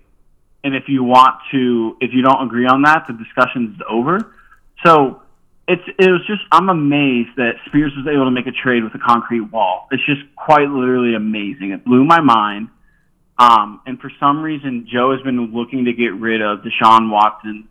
[0.63, 4.33] And if you want to, if you don't agree on that, the discussion's over.
[4.85, 5.21] So
[5.73, 8.93] it's, it was just, I'm amazed that Spears was able to make a trade with
[8.95, 9.87] a concrete wall.
[9.91, 11.71] It's just quite literally amazing.
[11.71, 12.69] It blew my mind.
[13.37, 17.65] Um, and for some reason, Joe has been looking to get rid of Deshaun Watson's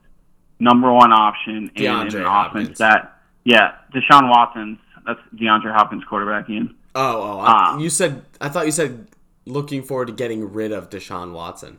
[0.58, 2.68] number one option in, in an Hopkins.
[2.68, 6.74] offense that, yeah, Deshaun Watson's, that's DeAndre Hopkins quarterback in.
[6.94, 7.78] Oh, oh, I, Ah.
[7.78, 8.22] you said.
[8.40, 9.06] I thought you said
[9.46, 11.78] looking forward to getting rid of Deshaun Watson.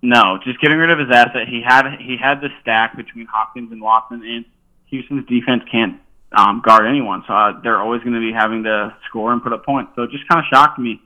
[0.00, 1.48] No, just getting rid of his asset.
[1.48, 4.44] He had he had the stack between Hopkins and Watson, and
[4.86, 6.00] Houston's defense can't
[6.32, 9.52] um, guard anyone, so uh, they're always going to be having to score and put
[9.52, 9.92] up points.
[9.94, 11.00] So it just kind of shocked me.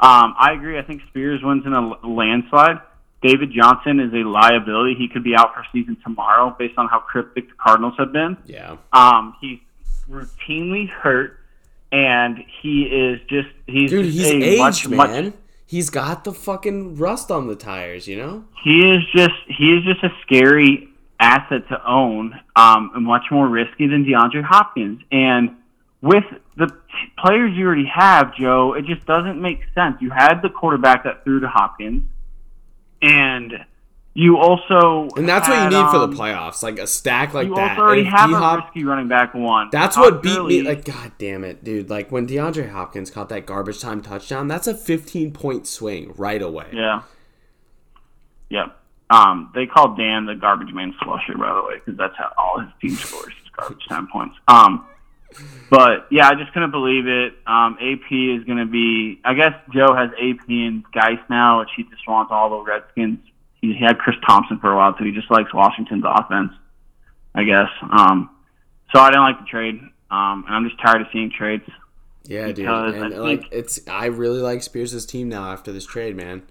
[0.00, 0.78] Um, I agree.
[0.78, 2.80] I think Spears wins in a landslide.
[3.22, 4.94] David Johnson is a liability.
[4.96, 8.36] He could be out for season tomorrow, based on how cryptic the Cardinals have been.
[8.46, 8.76] Yeah.
[8.92, 9.58] Um, he's
[10.08, 11.38] routinely hurt,
[11.90, 15.24] and he is just he's Dude, he's aged, much, man.
[15.24, 15.34] much
[15.68, 18.44] He's got the fucking rust on the tires, you know?
[18.64, 20.87] he is just he is just a scary
[21.20, 25.00] asset to own, um, and much more risky than DeAndre Hopkins.
[25.10, 25.56] And
[26.00, 26.24] with
[26.56, 26.68] the
[27.18, 29.96] players you already have, Joe, it just doesn't make sense.
[30.00, 32.04] You had the quarterback that threw to Hopkins,
[33.02, 33.52] and
[34.14, 37.34] you also And that's what you had, need for the um, playoffs, like a stack
[37.34, 37.70] like You that.
[37.72, 39.68] also already And have a D-Hop- risky running back one.
[39.70, 40.62] That's what beat me.
[40.62, 41.88] Like, god damn it, dude!
[41.90, 46.42] Like when DeAndre Hopkins caught that garbage time touchdown, that's a 15 point swing right
[46.42, 46.68] away.
[46.72, 47.02] Yeah.
[48.50, 48.76] Yep.
[49.10, 52.60] Um, they call Dan the garbage man flusher, by the way, because that's how all
[52.60, 54.36] his team scores is garbage time points.
[54.48, 54.86] Um,
[55.70, 57.34] but yeah, I just couldn't believe it.
[57.46, 59.20] Um, AP is going to be.
[59.24, 63.18] I guess Joe has AP and Guice now, which he just wants all the Redskins.
[63.60, 66.52] He, he had Chris Thompson for a while, so he just likes Washington's offense.
[67.34, 67.68] I guess.
[67.90, 68.30] Um,
[68.92, 69.80] so I didn't like the trade.
[70.10, 71.64] Um, and I'm just tired of seeing trades.
[72.24, 72.68] Yeah, dude.
[72.68, 76.42] And think- like it's, I really like Spears' team now after this trade, man.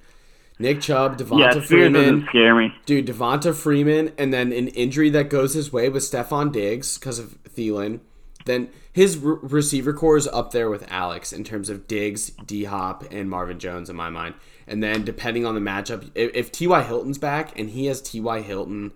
[0.60, 2.74] Nick Chubb, Devonta Yeah, Freeman, scare me.
[2.86, 7.20] dude, Devonta Freeman, and then an injury that goes his way with Stefon Diggs because
[7.20, 8.00] of Thielen.
[8.46, 12.64] Then his re- receiver corps is up there with Alex in terms of Diggs, D
[12.64, 14.36] Hop, and Marvin Jones in my mind.
[14.66, 16.82] And then depending on the matchup, if, if T.Y.
[16.84, 18.42] Hilton's back and he has T.Y.
[18.42, 18.94] Hilton,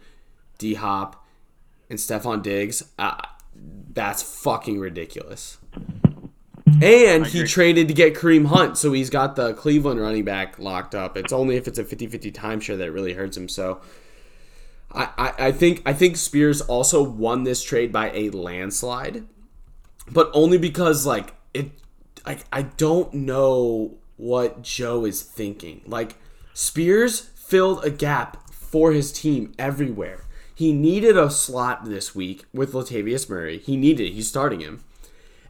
[0.58, 1.26] D Hop,
[1.90, 3.22] and Stefon Diggs, uh,
[3.94, 5.58] that's fucking ridiculous.
[6.82, 10.96] And he traded to get Kareem Hunt, so he's got the Cleveland running back locked
[10.96, 11.18] up.
[11.18, 13.48] It's only if it's a 50-50 timeshare that it really hurts him.
[13.48, 13.82] So
[14.92, 19.26] I, I, I think I think Spears also won this trade by a landslide.
[20.10, 21.72] But only because like it
[22.26, 25.82] like I don't know what Joe is thinking.
[25.86, 26.16] Like
[26.54, 30.26] Spears filled a gap for his team everywhere.
[30.54, 33.58] He needed a slot this week with Latavius Murray.
[33.58, 34.14] He needed it.
[34.14, 34.84] He's starting him.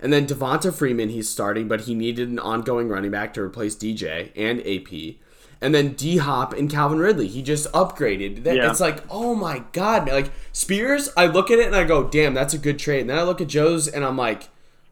[0.02, 3.76] And then Devonta Freeman, he's starting, but he needed an ongoing running back to replace
[3.76, 5.16] DJ and AP.
[5.64, 8.43] And then D Hop and Calvin Ridley, he just upgraded.
[8.43, 8.72] That- Yeah.
[8.72, 10.16] It's like, oh my god, man.
[10.16, 13.02] Like Spears, I look at it and I go, damn, that's a good trade.
[13.02, 14.49] And then I look at Joe's and I'm like,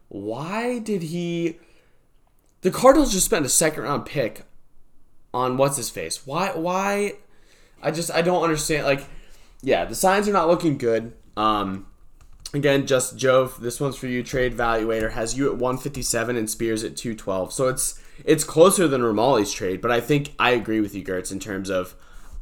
[0.08, 1.58] why did he?
[2.62, 4.44] The Cardinals just spent a second round pick
[5.34, 6.24] on what's his face.
[6.26, 6.50] Why?
[6.54, 7.14] Why?
[7.82, 8.84] I just I don't understand.
[8.86, 9.04] Like,
[9.62, 11.14] yeah, the signs are not looking good.
[11.36, 11.86] Um,
[12.54, 13.46] again, just Joe.
[13.58, 14.22] This one's for you.
[14.22, 17.52] Trade Valuator has you at 157 and Spears at 212.
[17.52, 21.32] So it's it's closer than Romali's trade, but I think I agree with you, Gertz,
[21.32, 21.94] in terms of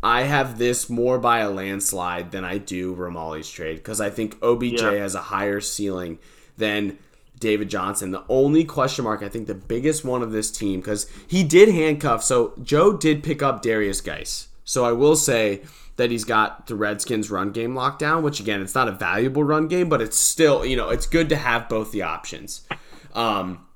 [0.02, 4.36] I have this more by a landslide than I do Romali's trade because I think
[4.42, 4.90] OBJ Yeah.
[4.92, 6.18] has a higher ceiling
[6.56, 6.98] than
[7.38, 8.10] David Johnson.
[8.10, 11.68] The only question mark, I think the biggest one of this team, because he did
[11.68, 12.22] handcuff.
[12.24, 14.48] So Joe did pick up Derrius Guice.
[14.64, 15.62] So I will say
[15.98, 19.42] that he's got the Redskins run game locked down, which again, it's not a valuable
[19.42, 22.62] run game, but it's still, you know, it's good to have both the options.
[23.14, 23.66] Um,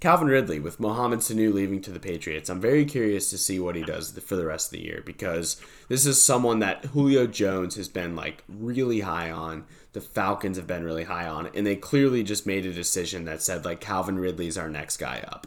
[0.00, 2.48] Calvin Ridley with Mohamed Sanu leaving to the Patriots.
[2.48, 5.60] I'm very curious to see what he does for the rest of the year because
[5.88, 9.66] this is someone that Julio Jones has been like really high on.
[9.92, 13.42] The Falcons have been really high on, and they clearly just made a decision that
[13.42, 15.46] said like Calvin Ridley's our next guy up.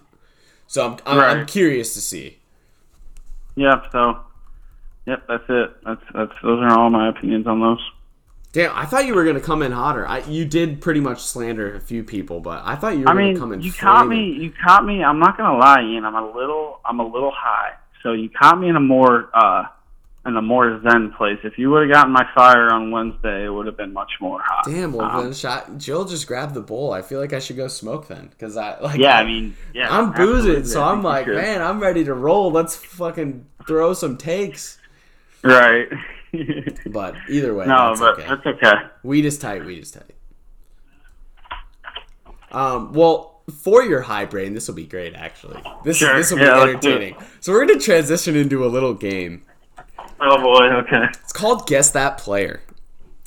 [0.67, 2.37] So I'm, I'm, I'm curious to see.
[3.55, 3.85] Yep.
[3.91, 4.19] So,
[5.05, 5.71] yep, that's it.
[5.85, 7.79] That's that's those are all my opinions on those.
[8.51, 10.07] Damn, I thought you were gonna come in hotter.
[10.07, 13.13] I, you did pretty much slander a few people, but I thought you were I
[13.13, 13.61] mean, gonna come in.
[13.61, 14.31] you caught me.
[14.31, 15.03] You caught me.
[15.03, 16.05] I'm not gonna lie, Ian.
[16.05, 16.79] I'm a little.
[16.85, 17.71] I'm a little high.
[18.03, 19.63] So you caught me in a more uh,
[20.27, 21.39] in a more zen place.
[21.43, 24.39] If you would have gotten my fire on Wednesday, it would have been much more
[24.43, 24.65] hot.
[24.65, 25.77] Damn, well Um, then shot.
[25.79, 26.93] Jill just grabbed the bowl.
[26.93, 28.99] I feel like I should go smoke then, because I like.
[28.99, 29.87] yeah, I mean, yeah.
[29.89, 32.51] I'm boozing, so I'm like, man, I'm ready to roll.
[32.51, 34.77] Let's fucking throw some takes.
[35.43, 35.87] Right.
[36.87, 38.27] But either way, no, that's but okay.
[38.27, 38.73] that's okay.
[39.03, 39.63] Weed is tight.
[39.65, 40.15] Weed is tight.
[42.51, 45.13] Um, well, for your high brain, this will be great.
[45.13, 46.93] Actually, this Sure, this will yeah, be let's do it.
[46.93, 47.27] entertaining.
[47.39, 49.43] So we're gonna transition into a little game.
[50.19, 50.65] Oh boy.
[50.77, 51.05] Okay.
[51.21, 52.63] It's called Guess That Player.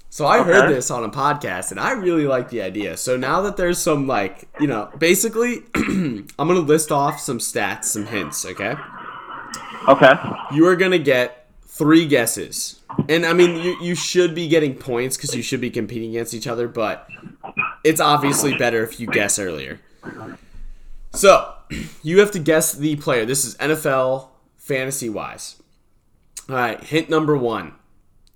[0.09, 2.97] So I heard this on a podcast and I really like the idea.
[2.97, 7.37] So now that there's some like, you know, basically I'm going to list off some
[7.39, 8.77] stats, some hints, okay?
[9.89, 10.13] Okay.
[10.55, 11.46] You are going to get
[11.77, 12.81] 3 guesses.
[13.09, 16.35] And I mean, you you should be getting points cuz you should be competing against
[16.35, 17.09] each other, but
[17.85, 19.81] it's obviously better if you guess earlier.
[21.13, 21.55] So,
[22.03, 23.25] you have to guess the player.
[23.25, 25.57] This is NFL fantasy wise.
[26.49, 27.75] All right, hint number one.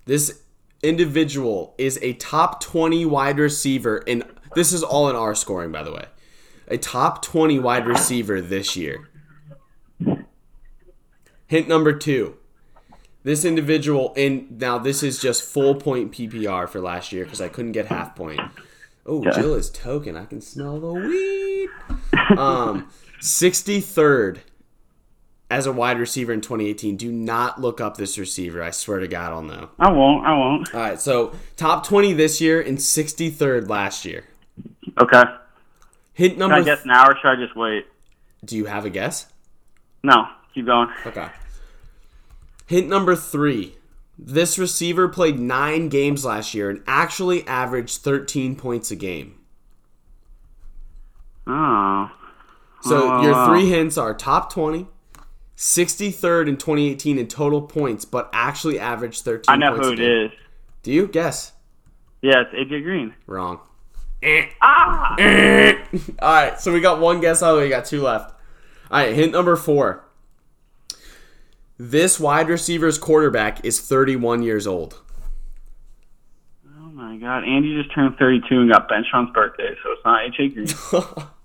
[0.06, 0.42] This
[0.82, 4.24] individual is a top 20 wide receiver, and
[4.54, 6.06] this is all in our scoring, by the way.
[6.68, 9.08] A top 20 wide receiver this year.
[11.46, 12.36] Hint number two.
[13.22, 17.48] This individual, and now this is just full point PPR for last year because I
[17.48, 18.40] couldn't get half point.
[19.06, 19.30] Oh, Okay.
[19.40, 20.16] Jill is token.
[20.16, 21.68] I can smell the weed.
[22.38, 22.88] Um,
[23.20, 24.38] 63rd
[25.50, 26.96] as a wide receiver in 2018.
[26.96, 28.62] Do not look up this receiver.
[28.62, 29.70] I swear to God, I'll know.
[29.78, 30.24] I won't.
[30.26, 30.74] I won't.
[30.74, 34.24] All right, so top 20 this year and 63rd last year.
[34.98, 35.22] Okay.
[36.14, 36.56] Hint Can number.
[36.56, 37.86] I guess now or should I just wait?
[38.44, 39.26] do you have a guess?
[40.02, 40.26] No.
[40.54, 40.88] Keep going.
[41.04, 41.28] Okay.
[42.70, 43.74] Hint number three.
[44.16, 49.40] This receiver played nine games last year and actually averaged 13 points a game.
[51.48, 52.12] Oh.
[52.82, 54.86] So Oh, your three hints are top 20,
[55.56, 59.96] 63rd in 2018 in total points, but actually averaged 13 I know points who a
[59.96, 60.26] game.
[60.26, 60.32] is.
[60.84, 61.08] Do you?
[61.08, 61.50] Guess.
[62.22, 63.14] Yeah, it's AJ Green.
[63.26, 63.58] Wrong.
[64.62, 65.16] Ah!
[66.22, 67.56] All right, so we got one guess out.
[67.56, 68.30] of We got two left.
[68.92, 70.04] All right, hint number four.
[71.82, 75.00] This wide receiver's quarterback is 31 years old.
[76.78, 80.04] Oh my God, Andy just turned 32 and got benched on his birthday, so it's
[80.04, 80.68] not AJ Green.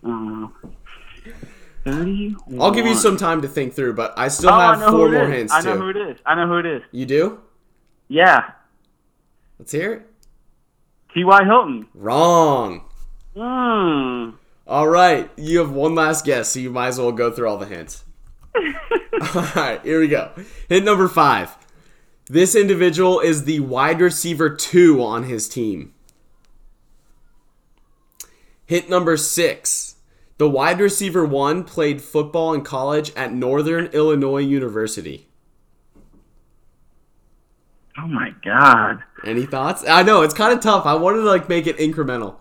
[0.03, 0.51] Oh.
[1.85, 2.59] 31.
[2.61, 5.09] I'll give you some time to think through, but I still Oh, have know four
[5.09, 5.79] more hints I know too.
[5.83, 6.17] who it is.
[6.25, 6.81] I know who it is.
[6.91, 7.39] You do?
[8.09, 8.51] Yeah,
[9.57, 10.05] Let's hear it.
[11.13, 11.45] T.Y.
[11.45, 11.87] Hilton.
[11.93, 12.81] Wrong.
[13.37, 14.31] Hmm.
[14.67, 17.57] All right, you have one last guess, so you might as well go through all
[17.57, 18.03] the hints.
[19.21, 20.31] all right, here we go.
[20.69, 21.55] Hit number five.
[22.27, 25.93] This individual is the wide receiver two on his team.
[28.65, 29.95] Hit number six.
[30.37, 35.27] The wide receiver one played football in college at Northern Illinois University.
[37.97, 39.03] Oh my God.
[39.23, 39.87] Any thoughts?
[39.87, 40.85] I know it's kind of tough.
[40.85, 42.35] I wanted to like make it incremental.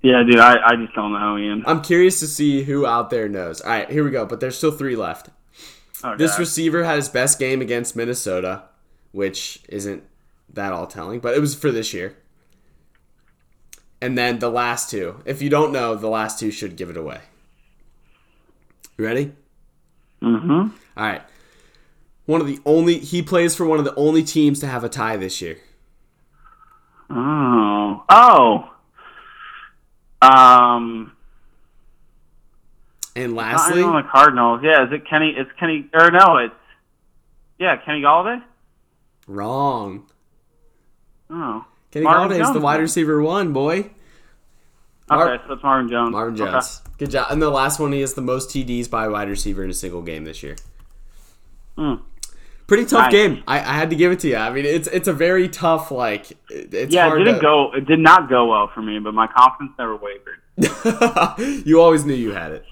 [0.00, 1.64] Yeah, dude, I, I just don't know, Ian.
[1.66, 3.60] I'm curious to see who out there knows.
[3.60, 4.24] All right, here we go.
[4.24, 5.30] But there's still three left.
[6.04, 6.38] Oh, This God.
[6.40, 8.64] receiver had his best game against Minnesota,
[9.12, 10.02] which isn't
[10.52, 12.16] that all telling, but it was for this year.
[14.00, 15.22] And then the last two.
[15.24, 17.20] If you don't know, the last two should give it away.
[18.98, 19.32] You ready?
[20.22, 20.72] Mhm.
[20.96, 21.22] All right.
[22.26, 24.88] One of the only he plays for one of the only teams to have a
[24.88, 25.58] tie this year.
[27.08, 28.04] Oh.
[28.08, 28.70] Oh.
[30.22, 31.12] Um.
[33.16, 34.60] And lastly, know the Cardinals.
[34.62, 35.34] Yeah, is it Kenny?
[35.36, 35.88] It's Kenny.
[35.94, 36.54] Or no, it's
[37.58, 38.42] yeah, Kenny Golladay.
[39.26, 40.04] wrong.
[41.30, 41.64] Oh.
[41.90, 43.90] Kenny Marvin Golladay is the wide receiver one, boy.
[45.08, 46.12] Mar- Okay, so it's Marvin Jones.
[46.12, 46.50] Marvin Okay.
[46.52, 46.82] Jones.
[46.98, 47.28] Good job.
[47.30, 49.74] And the last one, he has the most TDs by a wide receiver in a
[49.74, 50.56] single game this year.
[51.78, 51.94] Hmm.
[52.66, 53.12] Pretty tough Nice.
[53.12, 53.42] game.
[53.46, 54.36] I, I had to give it to you.
[54.36, 56.32] I mean, it's it's a very tough like.
[56.50, 57.72] It's Yeah, it didn't to, go.
[57.72, 61.62] It did not go well for me, but my confidence never wavered.
[61.66, 62.64] you always knew you had it.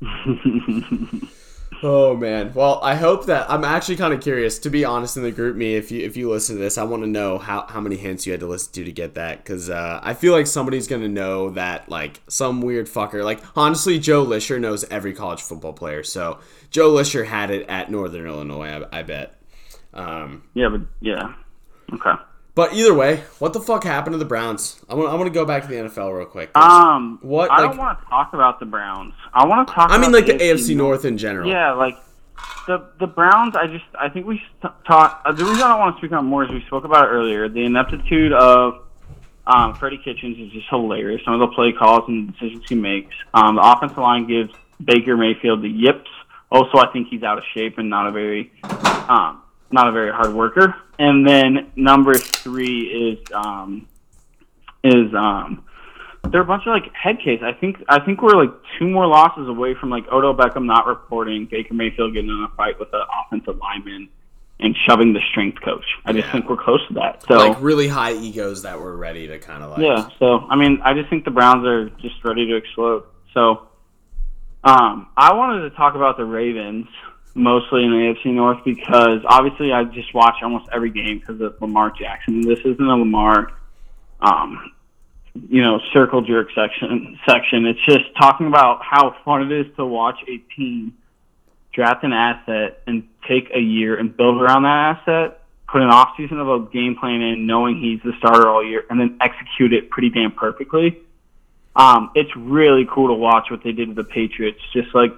[1.82, 2.54] Oh man.
[2.54, 4.58] Well, I hope that I'm actually kind of curious.
[4.60, 7.02] To be honest, in the GroupMe, if you if you listen to this, I want
[7.02, 9.68] to know how how many hints you had to listen to to get that, because
[9.68, 13.22] uh, I feel like somebody's gonna know that like some weird fucker.
[13.22, 16.02] Like honestly, Joe Lisher knows every college football player.
[16.02, 16.38] So
[16.70, 18.86] Joe Lisher had it at Northern Illinois.
[18.90, 19.38] I, I bet.
[19.92, 21.34] Um, yeah, but yeah.
[21.92, 22.14] Okay.
[22.54, 24.80] But either way, what the fuck happened to the Browns?
[24.88, 26.56] I'm gonna I'm gonna go back to the NFL real quick.
[26.56, 29.14] Um, What, I like- don't want to talk about the Browns.
[29.32, 29.90] I want to talk.
[29.90, 31.48] I mean, like the AFC North in general.
[31.50, 31.96] Yeah, like
[32.66, 33.56] the the Browns.
[33.56, 35.22] I just I think we st- talk.
[35.24, 37.08] Uh, the reason I don't want to speak on more is we spoke about it
[37.08, 37.48] earlier.
[37.48, 38.82] The ineptitude of
[39.46, 41.20] um, Freddie Kitchens is just hilarious.
[41.24, 43.14] Some of the play calls and decisions he makes.
[43.34, 44.52] Um, the offensive line gives
[44.82, 46.08] Baker Mayfield the yips.
[46.50, 48.52] Also, I think he's out of shape and not a very
[49.08, 50.74] um, not a very hard worker.
[50.98, 52.80] And then number three
[53.18, 53.86] is um,
[54.84, 55.64] is um,
[56.30, 57.40] they're a bunch of like head case.
[57.42, 60.86] I think I think we're like two more losses away from like Odo Beckham not
[60.86, 64.08] reporting, Baker Mayfield getting in a fight with an offensive lineman,
[64.60, 65.84] and shoving the strength coach.
[66.04, 66.32] I just Yeah.
[66.32, 67.24] think we're close to that.
[67.26, 69.80] So Like really high egos that were ready to kind of like.
[69.80, 70.08] yeah.
[70.20, 73.02] So I mean, I just think the Browns are just ready to explode.
[73.32, 73.66] So
[74.62, 76.86] um, I wanted to talk about the Ravens
[77.34, 81.60] mostly in the AFC North because obviously I just watch almost every game because of
[81.60, 82.40] Lamar Jackson.
[82.40, 83.52] This isn't a Lamar,
[84.20, 84.72] um,
[85.48, 87.18] you know, circle jerk section.
[87.28, 87.66] Section.
[87.66, 90.94] It's just talking about how fun it is to watch a team
[91.72, 96.10] draft an asset and take a year and build around that asset, put an off
[96.16, 99.72] season of a game plan in, knowing he's the starter all year, and then execute
[99.72, 101.00] it pretty damn perfectly.
[101.74, 104.60] Um, it's really cool to watch what they did with the Patriots.
[104.72, 105.12] Just like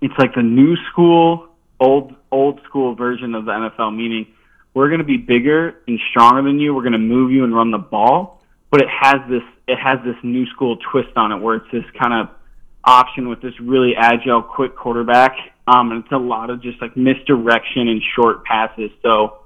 [0.00, 1.48] it's like the new school,
[1.78, 3.96] old old school version of the NFL.
[3.96, 4.26] Meaning,
[4.74, 6.74] we're going to be bigger and stronger than you.
[6.74, 9.98] We're going to move you and run the ball, but it has this it has
[10.04, 12.34] this new school twist on it, where it's this kind of
[12.84, 15.36] option with this really agile, quick quarterback.
[15.66, 18.90] Um, and it's a lot of just like misdirection and short passes.
[19.02, 19.40] So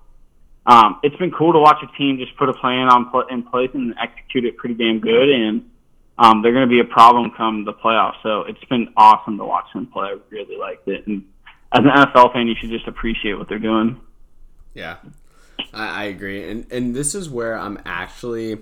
[0.67, 3.43] um, it's been cool to watch a team just put a plan on pl- in
[3.43, 5.29] place and execute it pretty damn good.
[5.29, 5.71] And
[6.19, 8.23] um, they're going to be a problem come the playoffs.
[8.23, 10.09] So it's been awesome to watch them play.
[10.09, 11.07] I really liked it.
[11.07, 11.25] And
[11.73, 14.01] as an NFL fan, you should just appreciate what they're doing.
[14.75, 14.97] Yeah,
[15.73, 18.59] I, I agree, and and this is where I'm actually.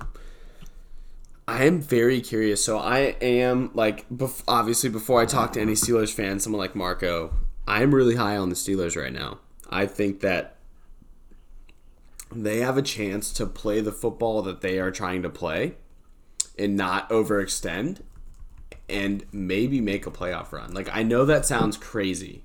[1.48, 2.64] I am very curious.
[2.64, 6.76] So I am like, bef- obviously, before I talk to any Steelers fans, someone like
[6.76, 7.34] Marco,
[7.66, 9.40] I am really high on the Steelers right now.
[9.68, 10.56] I think that
[12.30, 15.74] they have a chance to play the football that they are trying to play
[16.58, 18.00] and not overextend
[18.88, 20.72] and maybe make a playoff run.
[20.72, 22.44] Like I know that sounds crazy,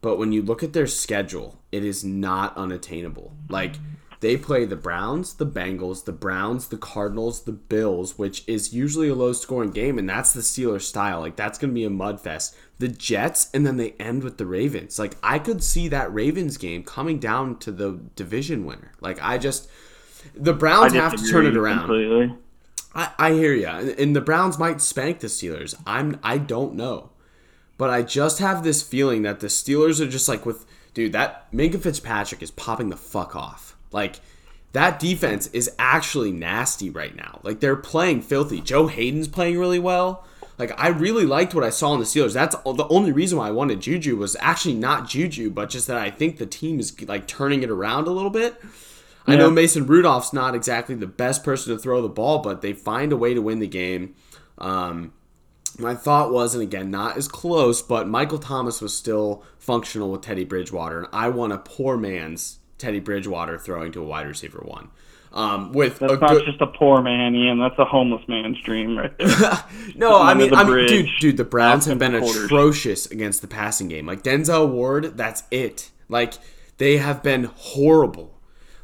[0.00, 3.34] but when you look at their schedule, it is not unattainable.
[3.48, 3.76] Like
[4.20, 9.08] they play the Browns, the Bengals, the Browns, the Cardinals, the Bills, which is usually
[9.08, 11.20] a low scoring game, and that's the Steelers style.
[11.20, 12.56] Like that's gonna be a mud fest.
[12.78, 14.98] The Jets, and then they end with the Ravens.
[14.98, 18.92] Like I could see that Ravens game coming down to the division winner.
[19.00, 19.68] Like I just
[20.34, 21.80] the Browns have to turn it around.
[21.80, 22.34] Completely.
[22.96, 25.74] I, I hear you, and, and the Browns might spank the Steelers.
[25.86, 27.10] I'm I don't know,
[27.76, 31.52] but I just have this feeling that the Steelers are just like with dude that
[31.52, 33.76] Minkah Fitzpatrick is popping the fuck off.
[33.92, 34.20] Like
[34.72, 37.40] that defense is actually nasty right now.
[37.42, 38.62] Like they're playing filthy.
[38.62, 40.24] Joe Haden's playing really well.
[40.58, 42.32] Like I really liked what I saw in the Steelers.
[42.32, 45.98] That's the only reason why I wanted Juju was actually not Juju, but just that
[45.98, 48.58] I think the team is like turning it around a little bit.
[49.26, 52.72] I know Mason Rudolph's not exactly the best person to throw the ball, but they
[52.72, 54.14] find a way to win the game.
[54.58, 55.12] Um,
[55.78, 60.22] my thought was, and again, not as close, but Michael Thomas was still functional with
[60.22, 64.62] Teddy Bridgewater, and I want a poor man's Teddy Bridgewater throwing to a wide receiver
[64.64, 64.90] one.
[65.32, 67.58] Um, with That's a not good, just a poor man, Ian.
[67.58, 69.28] That's a homeless man's dream, right there.
[69.94, 72.46] no, I mean, I mean, dude, dude, the Browns have been Porter.
[72.46, 74.06] atrocious against the passing game.
[74.06, 75.90] Like Denzel Ward, that's it.
[76.08, 76.34] Like
[76.78, 78.35] they have been horrible.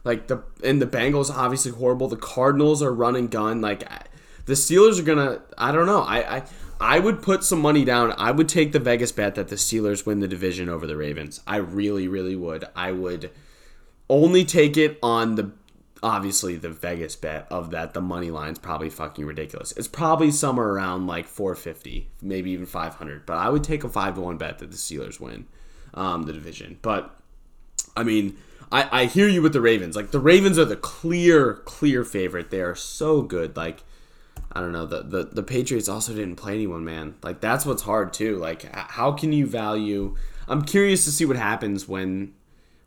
[0.05, 2.09] Like the and the Bengals obviously horrible.
[2.09, 3.61] The Cardinals are run and gun.
[3.61, 3.88] Like
[4.46, 5.42] the Steelers are gonna.
[5.57, 6.03] I don't know.
[6.03, 6.42] I I
[6.80, 8.12] I would put some money down.
[8.18, 11.40] I would take the Vegas bet that the Steelers win the division over the Ravens.
[11.46, 12.64] I really, really would.
[12.74, 13.30] I would
[14.11, 15.53] only take it on the
[16.03, 19.72] obviously the Vegas bet of that the money line's probably fucking ridiculous.
[19.72, 23.24] It's probably somewhere around like 450, maybe even 500.
[23.24, 25.46] But I would take a 5 to 1 bet that the Steelers win
[25.94, 26.78] um, the division.
[26.82, 27.16] But
[27.96, 28.36] I mean,
[28.73, 29.95] I, I hear you with the Ravens.
[29.95, 32.51] Like the Ravens are the clear clear favorite.
[32.51, 33.57] They are so good.
[33.57, 33.85] Like
[34.53, 37.14] I don't know, the, the the Patriots also didn't play anyone, man.
[37.23, 38.37] Like that's what's hard too.
[38.39, 40.16] Like how can you value
[40.49, 42.35] I'm curious to see what happens when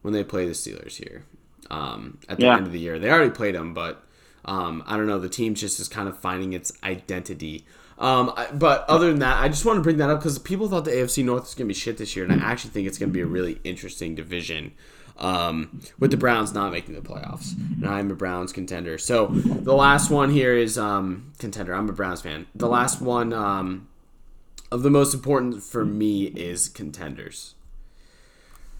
[0.02, 1.26] when they play the Steelers here
[1.72, 2.58] um, at the Yeah.
[2.58, 3.00] end of the year.
[3.00, 4.04] They already played them, but
[4.44, 5.20] um, I don't know.
[5.20, 7.66] The team just is kind of finding its identity.
[7.98, 10.68] Um, I, but other than that, I just want to bring that up because people
[10.68, 12.88] thought the AFC North was going to be shit this year, and I actually think
[12.88, 14.74] it's going to be a really interesting division.
[15.18, 18.98] Um, with the Browns not making the playoffs, and I'm a Browns contender.
[18.98, 21.74] So the last one here is um, contender.
[21.74, 22.48] I'm a Browns fan.
[22.54, 23.88] The last one um,
[24.72, 27.56] of the most important for me is contenders.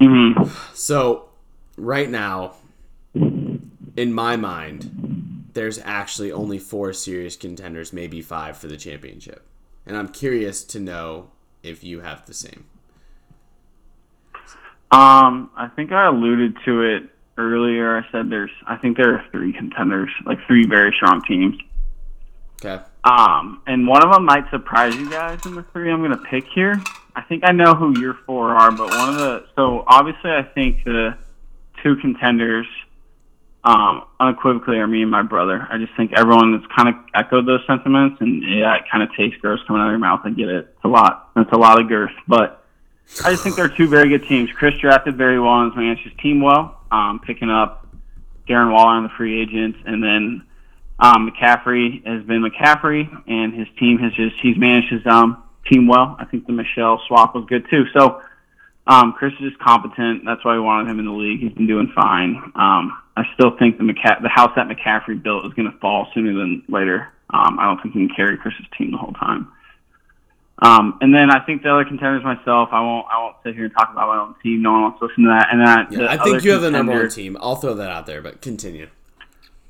[0.02, 0.32] hmm
[0.74, 1.30] So,
[1.78, 2.56] right now,
[3.14, 9.44] in my mind, there's actually only four serious contenders, maybe five for the championship.
[9.86, 11.30] And I'm curious to know
[11.64, 12.66] if you have the same.
[14.92, 17.04] Um, I think I alluded to it
[17.38, 17.98] earlier.
[17.98, 21.56] I said there's, I think there are three contenders, like three very strong teams.
[22.64, 22.84] Okay.
[23.04, 26.24] Um, and one of them might surprise you guys in the three I'm going to
[26.30, 26.82] pick here.
[27.16, 30.44] I think I know who your four are, but one of the so obviously I
[30.44, 31.18] think the
[31.82, 32.68] two contenders
[33.64, 35.68] um, unequivocally are me and my brother.
[35.70, 39.10] I just think everyone has kind of echoed those sentiments, and yeah, it kind of
[39.16, 40.22] tastes gross coming out of your mouth.
[40.24, 40.68] I get it.
[40.76, 41.32] It's a lot.
[41.36, 42.65] It's a lot of girth, but
[43.24, 44.52] I just think they're two very good teams.
[44.52, 47.88] Chris drafted very well and managed his team well, um, picking up
[48.48, 50.46] Darren Waller on the free agents, and then
[51.00, 55.88] um, McCaffrey has been McCaffrey, and his team has just he's managed his um, team
[55.88, 56.16] well.
[56.20, 57.86] I think the Michelle swap was good too.
[57.94, 58.22] So
[58.88, 60.24] um, Chris is just competent.
[60.26, 61.40] That's why we wanted him in the league.
[61.40, 62.36] He's been doing fine.
[62.56, 66.08] Um, I still think the McCa- the house that McCaffrey built is going to fall
[66.14, 67.12] sooner than later.
[67.30, 69.52] Um, I don't think he can carry Chris's team the whole time.
[70.66, 72.70] Um, and then I think the other contenders myself.
[72.72, 73.06] I won't.
[73.12, 74.62] I won't sit here and talk about my own team.
[74.62, 75.48] No one wants to listen to that.
[75.52, 77.38] And then I, Yeah, I think you have the number one team.
[77.40, 78.88] I'll throw that out there, but continue.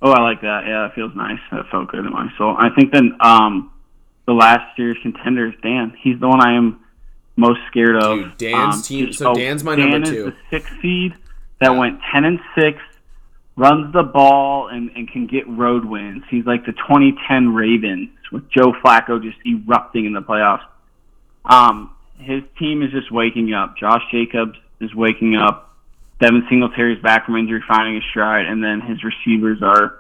[0.02, 0.64] Oh, I like that.
[0.68, 1.40] Yeah, it feels nice.
[1.52, 2.56] That felt good in my soul.
[2.58, 3.72] I think then um,
[4.28, 5.96] the last year's contenders, Dan.
[6.02, 6.80] He's the one I am
[7.36, 8.20] most scared of.
[8.20, 10.24] Dude, Dan's Um, team- so Dan's my Dan number is two.
[10.26, 11.14] the sixth seed
[11.60, 11.78] that Yeah.
[11.80, 12.78] went ten and six,
[13.58, 16.24] runs the ball and, and can get road wins.
[16.30, 20.62] He's like the 2010 Ravens with Joe Flacco just erupting in the playoffs.
[21.46, 23.78] Um, his team is just waking up.
[23.78, 25.76] Josh Jacobs is waking up.
[26.20, 30.00] Devin Singletary's back from injury, finding his stride, and then his receivers are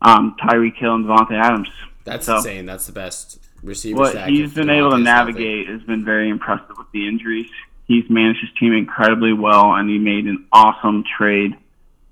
[0.00, 1.68] um, Tyreek Hill and Davante Adams.
[2.04, 2.66] That's So- insane.
[2.66, 6.90] That's the best receiver What he's been able to navigate has been very impressive with
[6.92, 7.48] the injuries.
[7.86, 11.56] He's managed his team incredibly well, and he made an awesome trade,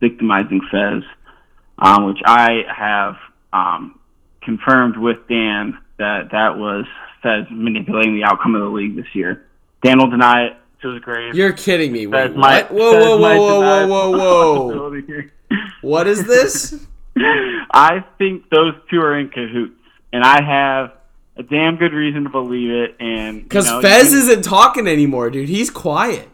[0.00, 1.02] victimizing Fez,
[1.78, 3.16] um, which I have
[3.52, 3.98] um,
[4.42, 6.84] confirmed with Dan that that was
[7.22, 9.46] Fez manipulating the outcome of the league this year.
[9.82, 11.34] Dan will deny it to his grave.
[11.34, 12.06] You're kidding me.
[12.06, 12.80] Wait, Fez might- what?
[12.80, 15.22] Whoa, whoa, whoa, whoa, whoa, whoa, whoa.
[15.82, 16.86] What is this?
[17.16, 19.80] I think those two are in cahoots,
[20.12, 20.92] and I have
[21.36, 22.96] a damn good reason to believe it.
[23.00, 25.48] And Because you know, Fez you- isn't talking anymore, dude.
[25.48, 26.28] He's quiet.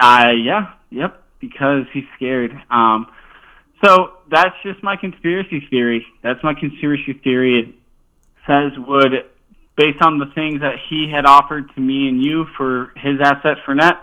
[0.00, 2.52] Uh, yeah, yep, because he's scared.
[2.70, 3.06] Um,
[3.84, 6.06] so that's just my conspiracy theory.
[6.22, 7.60] That's my conspiracy theory.
[7.60, 7.74] It
[8.46, 9.12] says would,
[9.80, 13.56] based on the things that he had offered to me and you for his asset
[13.66, 13.98] Fournette,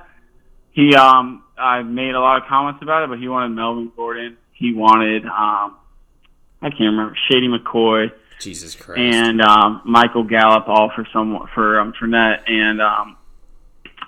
[0.71, 4.38] he, um, I made a lot of comments about it, but he wanted Melvin Gordon.
[4.53, 5.78] He wanted, um,
[6.61, 8.99] I can't remember, Shady McCoy Jesus Christ.
[8.99, 12.49] and um, Michael Gallup all for some for um, Fournette.
[12.49, 13.17] And um,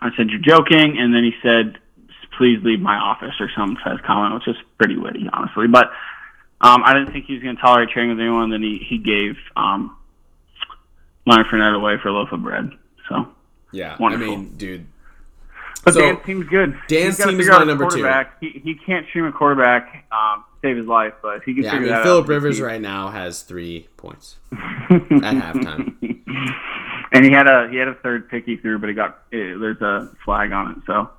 [0.01, 1.78] I said, "You're joking," and then he said,
[2.38, 5.67] "Please leave my office" or some Fez comment, which is pretty witty, honestly.
[5.67, 5.91] But
[6.61, 8.49] um, I didn't think he was going to tolerate trading with anyone.
[8.49, 9.95] Then he he gave um,
[11.30, 12.71] Leonard Fournette away for a loaf of bread.
[13.07, 13.27] So,
[13.71, 14.25] yeah, wonderful.
[14.34, 14.86] I mean, dude.
[15.86, 16.71] but So, Dan's team's good.
[16.88, 17.89] Dan's He's gotta team is figure out my a number two.
[18.01, 18.39] quarterback.
[18.39, 21.69] He he can't stream a quarterback um, to save his life, but he can Yeah,
[21.69, 24.57] I figure mean, that Philip out, Rivers he- right now has three points at
[24.89, 25.95] halftime.
[27.11, 29.53] and he had a he had a third pick he threw, but he got eh,
[29.59, 30.77] there's a flag on it.
[30.86, 31.09] So,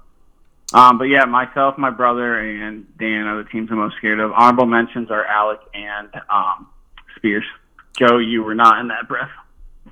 [0.76, 4.32] um, but yeah, myself, my brother, and Dan are the teams I'm most scared of.
[4.32, 6.68] Honorable mentions are Alec and um,
[7.16, 7.44] Spears.
[7.98, 9.30] Joe, you were not in that breath.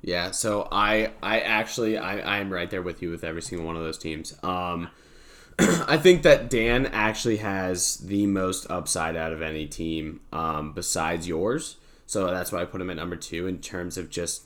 [0.03, 3.77] Yeah, so I I actually I I'm right there with you with every single one
[3.77, 4.35] of those teams.
[4.43, 4.89] Um
[5.59, 11.27] I think that Dan actually has the most upside out of any team um besides
[11.27, 11.77] yours.
[12.07, 14.45] So that's why I put him at number 2 in terms of just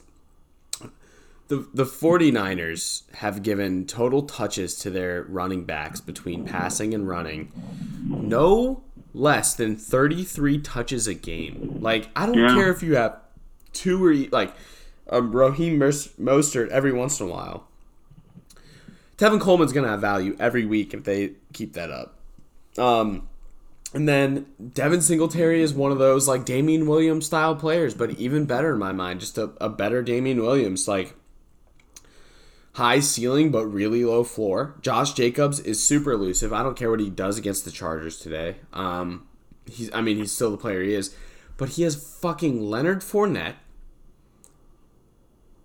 [1.48, 7.50] the the 49ers have given total touches to their running backs between passing and running
[8.18, 8.82] no
[9.12, 11.66] less than 33 touches a game.
[11.78, 12.54] Like I don't Yeah.
[12.54, 13.18] care if you have
[13.74, 14.54] two or like
[15.12, 17.68] um, Raheem Mostert every once in a while.
[19.18, 22.18] Tevin Coleman's gonna have value every week if they keep that up.
[22.78, 23.28] Um,
[23.94, 28.46] and then Devin Singletary is one of those like Damien Williams style players, but even
[28.46, 31.14] better in my mind, just a, a better Damien Williams, like
[32.72, 34.74] high ceiling but really low floor.
[34.80, 36.52] Josh Jacobs is super elusive.
[36.52, 38.56] I don't care what he does against the Chargers today.
[38.72, 39.28] Um,
[39.70, 41.14] he's I mean he's still the player he is,
[41.58, 43.56] but he has fucking Leonard Fournette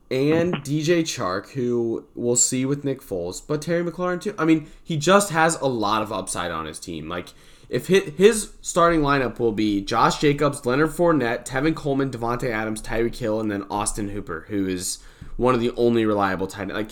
[0.09, 4.33] and DJ Chark, who we'll see with Nick Foles, but Terry McLaurin too.
[4.37, 7.09] I mean, he just has a lot of upside on his team.
[7.09, 7.29] Like,
[7.69, 12.81] if his, his starting lineup will be Josh Jacobs, Leonard Fournette, Tevin Coleman, Davante Adams,
[12.81, 14.99] Tyreek Hill, and then Austin Hooper, who is
[15.35, 16.63] one of the only reliable tight.
[16.63, 16.73] End.
[16.73, 16.91] Like,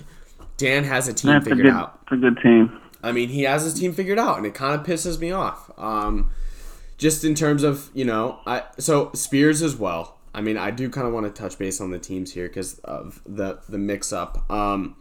[0.58, 2.00] Dan has a team That's a figured good, out.
[2.04, 2.82] it's a good team.
[3.02, 5.72] I mean, he has his team figured out, and it kind of pisses me off.
[5.78, 6.32] Um,
[6.98, 10.18] just in terms of you know, I so Spears as well.
[10.36, 12.78] I mean, I do kind of want to touch base on the teams here because
[12.80, 14.50] of the the mix up.
[14.52, 14.98] Um,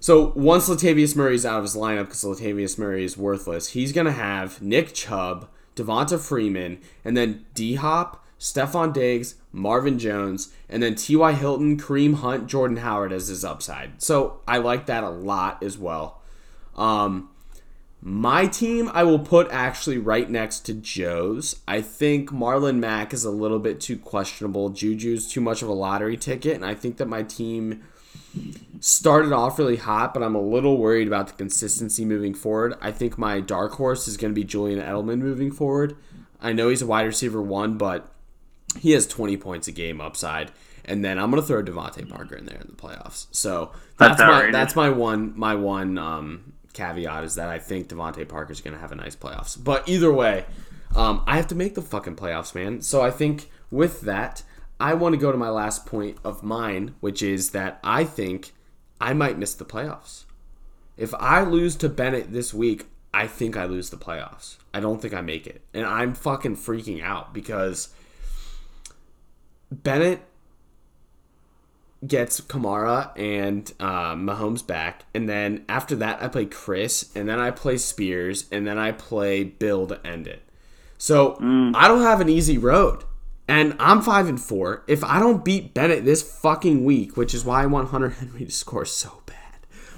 [0.00, 4.12] so once Latavius Murray's out of his lineup because Latavius Murray is worthless, he's gonna
[4.12, 10.96] have Nick Chubb, Devonta Freeman, and then D Hop, Stefon Diggs, Marvin Jones, and then
[10.96, 11.32] T.Y.
[11.32, 14.02] Hilton, Kareem Hunt, Jordan Howard as his upside.
[14.02, 16.20] So I like that a lot as well.
[16.74, 17.30] Um,
[18.02, 21.60] my team, I will put actually right next to Joe's.
[21.66, 24.70] I think Marlon Mack is a little bit too questionable.
[24.70, 27.82] Juju's too much of a lottery ticket, and I think that my team
[28.80, 32.74] started off really hot, but I'm a little worried about the consistency moving forward.
[32.80, 35.96] I think my dark horse is going to be Julian Edelman moving forward.
[36.40, 38.12] I know he's a wide receiver one, but
[38.78, 40.52] he has 20 points a game upside.
[40.88, 43.26] And then I'm gonna throw DeVante Parker in there in the playoffs.
[43.32, 44.52] So that's, That's my outrageous.
[44.52, 48.92] that's my one my one um, caveat is that I think DeVante is gonna have
[48.92, 49.62] a nice playoffs.
[49.62, 50.44] But either way,
[50.94, 52.82] um, I have to make the fucking playoffs, man.
[52.82, 54.42] So I think with that,
[54.78, 58.52] I want to go to my last point of mine, which is that I think
[59.00, 60.24] I might miss the playoffs.
[60.96, 64.56] If I lose to Bennett this week, I think I lose the playoffs.
[64.72, 65.62] I don't think I make it.
[65.72, 67.88] And I'm fucking freaking out because
[69.70, 70.20] Bennett
[72.04, 77.38] gets Kamara and uh, Mahomes back, and then after that I play Chris, and then
[77.38, 80.42] I play Spears, and then I play Bill to end it.
[80.98, 81.36] So
[81.74, 83.04] I don't have an easy road,
[83.48, 84.82] and I'm five and four.
[84.86, 88.44] If I don't beat Bennett this fucking week, which is why I want Hunter Henry
[88.44, 89.36] to score so bad,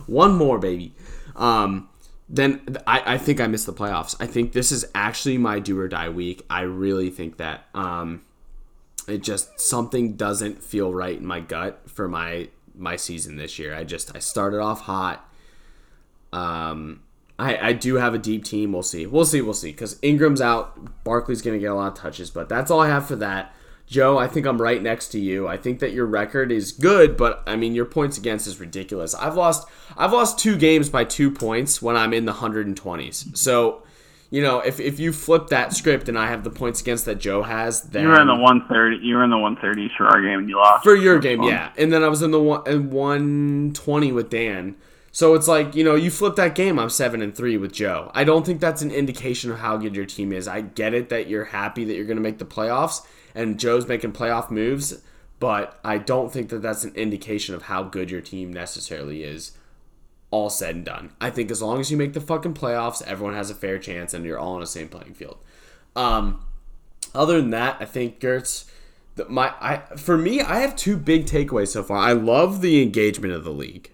[0.06, 0.94] one more baby,
[1.36, 1.88] um,
[2.28, 4.16] then I, I think I miss the playoffs.
[4.20, 6.44] I think this is actually my do or die week.
[6.50, 7.66] I really think that.
[7.74, 8.22] Um,
[9.08, 12.46] it just something doesn't feel right in my gut for my
[12.76, 13.74] my season this year.
[13.74, 15.28] I just I started off hot.
[16.32, 17.00] Um,
[17.40, 18.72] I I do have a deep team.
[18.72, 19.04] We'll see.
[19.04, 19.40] We'll see.
[19.40, 19.72] We'll see.
[19.72, 21.02] Because Ingram's out.
[21.02, 23.52] Barkley's gonna get a lot of touches, but that's all I have for that.
[23.88, 25.48] Joe, I think I'm right next to you.
[25.48, 29.12] I think that your record is good, but I mean your points against is ridiculous.
[29.16, 33.36] I've lost I've lost two games by two points when I'm in the 120s.
[33.36, 33.82] So
[34.30, 37.18] you know, if, if you flip that script and I have the points against that
[37.18, 38.96] Joe has, then You were in the one thirty.
[39.02, 41.38] You were in the one thirties for our game, and you lost for your game,
[41.38, 41.48] fun.
[41.48, 41.72] yeah.
[41.78, 44.76] And then I was in the one one twenty with Dan.
[45.10, 46.78] So it's like you know, you flip that game.
[46.78, 48.10] I'm seven and three with Joe.
[48.14, 50.46] I don't think that's an indication of how good your team is.
[50.46, 53.04] I get it that you're happy that you're going to make the playoffs
[53.34, 55.00] and Joe's making playoff moves,
[55.40, 59.52] but I don't think that that's an indication of how good your team necessarily is.
[60.30, 63.34] All said and done, I think as long as you make the fucking playoffs, everyone
[63.34, 65.38] has a fair chance, and you're all on the same playing field.
[65.96, 66.44] Um,
[67.14, 68.70] other than that, I think Gertz.
[69.14, 71.96] The, my I for me, I have two big takeaways so far.
[71.96, 73.90] I love the engagement of the league.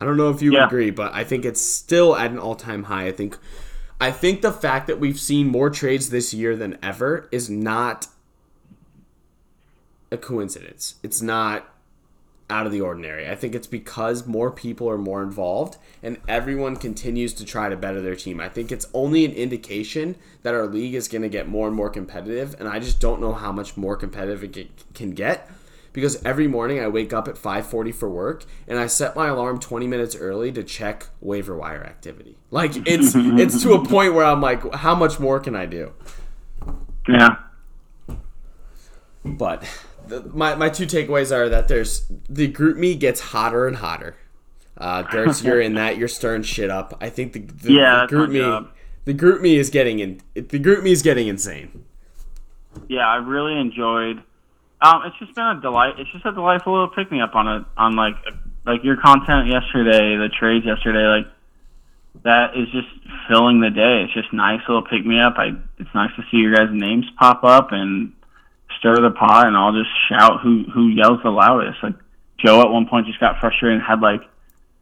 [0.00, 0.66] I don't know if you Yeah.
[0.66, 3.06] agree, but I think it's still at an all-time high.
[3.06, 3.38] I think
[4.00, 8.06] I think the fact that we've seen more trades this year than ever is not
[10.12, 10.94] a coincidence.
[11.02, 11.66] It's not
[12.50, 13.28] out of the ordinary.
[13.28, 17.76] I think it's because more people are more involved and everyone continues to try to
[17.76, 18.40] better their team.
[18.40, 21.76] I think it's only an indication that our league is going to get more and
[21.76, 25.50] more competitive, and I just don't know how much more competitive it can get
[25.92, 29.58] because every morning I wake up at 5:40 for work and I set my alarm
[29.58, 32.38] 20 minutes early to check waiver wire activity.
[32.50, 35.92] Like it's it's to a point where I'm like how much more can I do?
[37.08, 37.36] Yeah.
[39.24, 39.64] But
[40.32, 44.16] my, my two takeaways are that there's the GroupMe gets hotter and hotter.
[44.76, 45.98] Uh, Gertz, you're in that.
[45.98, 46.96] You're stirring shit up.
[47.00, 48.70] I think the, the, Yeah, the GroupMe job.
[49.04, 50.20] the GroupMe is getting in.
[50.34, 51.84] The GroupMe is getting insane.
[52.88, 54.22] Yeah, I really enjoyed.
[54.80, 55.94] Um, it's just been a delight.
[55.98, 58.14] It's just a delightful little pick me up on a on like
[58.64, 61.04] like your content yesterday, the trades yesterday.
[61.06, 61.26] Like
[62.22, 62.86] that is just
[63.28, 64.04] filling the day.
[64.04, 65.34] It's just nice little pick me up.
[65.36, 65.48] I
[65.78, 68.12] it's nice to see your guys' names pop up and
[68.78, 71.82] stir the pot, and I'll just shout who who yells the loudest.
[71.82, 71.94] Like
[72.38, 74.22] Joe at one point just got frustrated and had like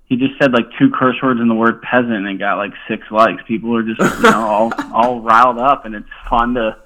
[0.06, 3.02] he just said like two curse words in the word peasant and got like six
[3.10, 3.42] likes.
[3.46, 6.76] People are just you know all all riled up, and it's fun to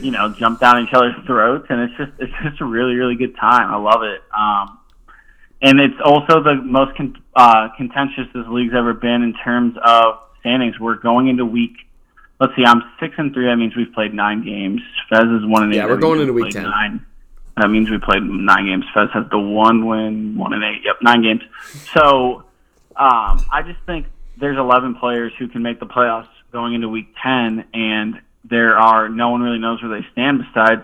[0.00, 3.16] you know jump down each other's throats, and it's just it's just a really really
[3.16, 3.72] good time.
[3.72, 4.22] I love it.
[4.36, 4.78] Um,
[5.62, 10.16] and it's also the most con- uh, contentious this league's ever been in terms of
[10.40, 10.78] standings.
[10.78, 11.76] We're going into week.
[12.40, 13.46] Let's see, I'm six and three.
[13.46, 14.82] That means we've played nine games.
[15.08, 15.76] Fez is one and eight.
[15.76, 16.62] Yeah, we're going into week 10.
[16.64, 17.06] Nine.
[17.56, 18.84] That means we played nine games.
[18.92, 20.82] Fez has the one win, one and eight.
[20.84, 21.42] Yep, nine games.
[21.94, 22.44] So
[22.96, 24.06] um, I just think
[24.36, 29.08] there's 11 players who can make the playoffs going into week 10, and there are
[29.08, 30.82] no one really knows where they stand besides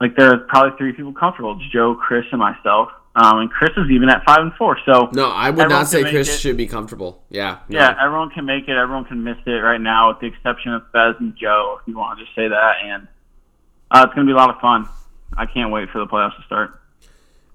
[0.00, 2.88] like there are probably three people comfortable: it's Joe, Chris, and myself.
[3.16, 4.78] Um, and Chris is even at five and four.
[4.86, 6.38] So No, I would not say Chris it.
[6.38, 7.22] should be comfortable.
[7.28, 7.58] Yeah.
[7.68, 7.78] no.
[7.78, 8.76] yeah, everyone can make it.
[8.76, 11.78] Everyone can miss it right now, with the exception of Fez and Joe.
[11.80, 13.08] If you want to just say that, and
[13.90, 14.88] uh, it's going to be a lot of fun.
[15.36, 16.80] I can't wait for the playoffs to start.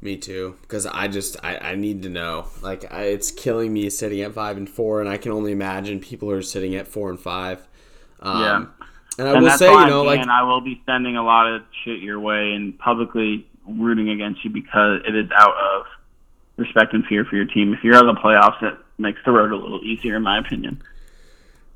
[0.02, 2.48] Me too, because I just I, I need to know.
[2.62, 6.02] Like I, it's killing me sitting at five and four, and I can only imagine
[6.02, 7.66] people are sitting at four and five.
[8.20, 8.66] Um, Yeah.
[9.18, 11.62] And I and will say, you know, like I will be sending a lot of
[11.86, 15.86] shit your way and publicly rooting against you because it is out of
[16.58, 17.74] respect and fear for your team.
[17.74, 20.40] If you're out of the playoffs, it makes the road a little easier, in my
[20.40, 20.82] opinion.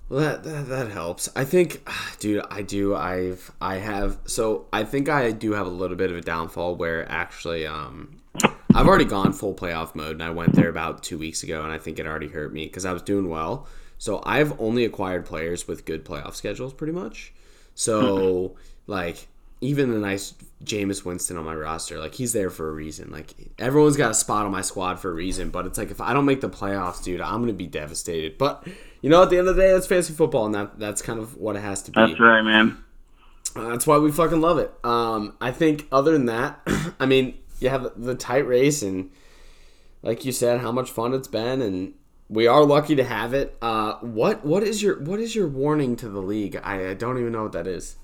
[0.10, 1.30] Well, that, that that helps.
[1.36, 1.88] I think,
[2.20, 2.96] dude, I do.
[2.96, 4.18] I've I have.
[4.26, 8.22] So I think I do have a little bit of a downfall where actually, um,
[8.74, 11.72] I've already gone full playoff mode, and I went there about two weeks ago, and
[11.72, 13.68] I think it already hurt me because I was doing well.
[13.98, 17.34] So I've only acquired players with good playoff schedules, pretty much.
[17.76, 18.56] So
[18.88, 19.28] like
[19.62, 20.34] even the nice
[20.64, 23.12] Jameis Winston on my roster, like he's there for a reason.
[23.12, 26.02] Like everyone's got a spot on my squad for a reason, but it's like if
[26.02, 28.38] I don't make the playoffs, dude, I'm gonna be devastated.
[28.38, 28.66] But
[29.02, 31.20] you know, at the end of the day, that's fantasy football, and that that's kind
[31.20, 32.00] of what it has to be.
[32.00, 32.84] That's right, man.
[33.56, 34.72] Uh, that's why we fucking love it.
[34.84, 36.60] Um, I think other than that,
[37.00, 39.12] I mean, you have the tight race, and
[40.04, 41.94] like you said, how much fun it's been, and
[42.30, 43.58] we are lucky to have it.
[43.62, 46.60] Uh, what what is your what is your warning to the league?
[46.64, 47.96] I, I don't even know what that is.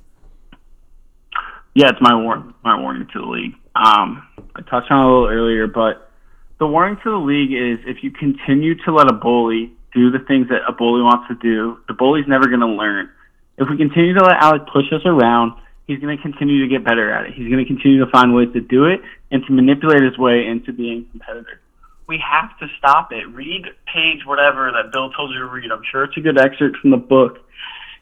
[1.76, 3.54] Yeah, it's my war- my warning to the league.
[3.76, 6.10] Um, I touched on it a little earlier, but
[6.58, 10.20] the warning to the league is if you continue to let a bully do the
[10.20, 13.10] things that a bully wants to do, the bully's never going to learn.
[13.58, 15.54] If we continue to let Alec push us around,
[15.86, 17.34] he's going to continue to get better at it.
[17.34, 19.02] He's going to continue to find ways to do it
[19.32, 21.60] and to manipulate his way into being competitive.
[22.08, 23.28] We have to stop it.
[23.34, 25.72] Read page whatever that Bill told you to read.
[25.72, 27.40] I'm sure it's a good excerpt from the book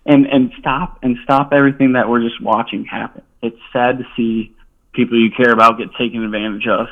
[0.05, 3.21] and and stop and stop everything that we're just watching happen.
[3.41, 4.55] It's sad to see
[4.93, 6.87] people you care about get taken advantage of.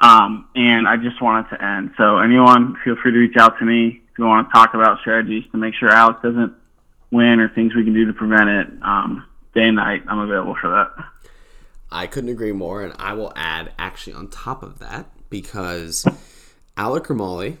[0.00, 1.92] Um, and I just want it to end.
[1.96, 5.00] So anyone, feel free to reach out to me if you want to talk about
[5.00, 6.52] strategies to make sure Alex doesn't
[7.10, 8.66] win or things we can do to prevent it.
[8.82, 9.24] Um,
[9.54, 11.04] day and night, I'm available for that.
[11.90, 16.04] I couldn't agree more, and I will add actually on top of that because
[16.76, 17.58] Alec Romali,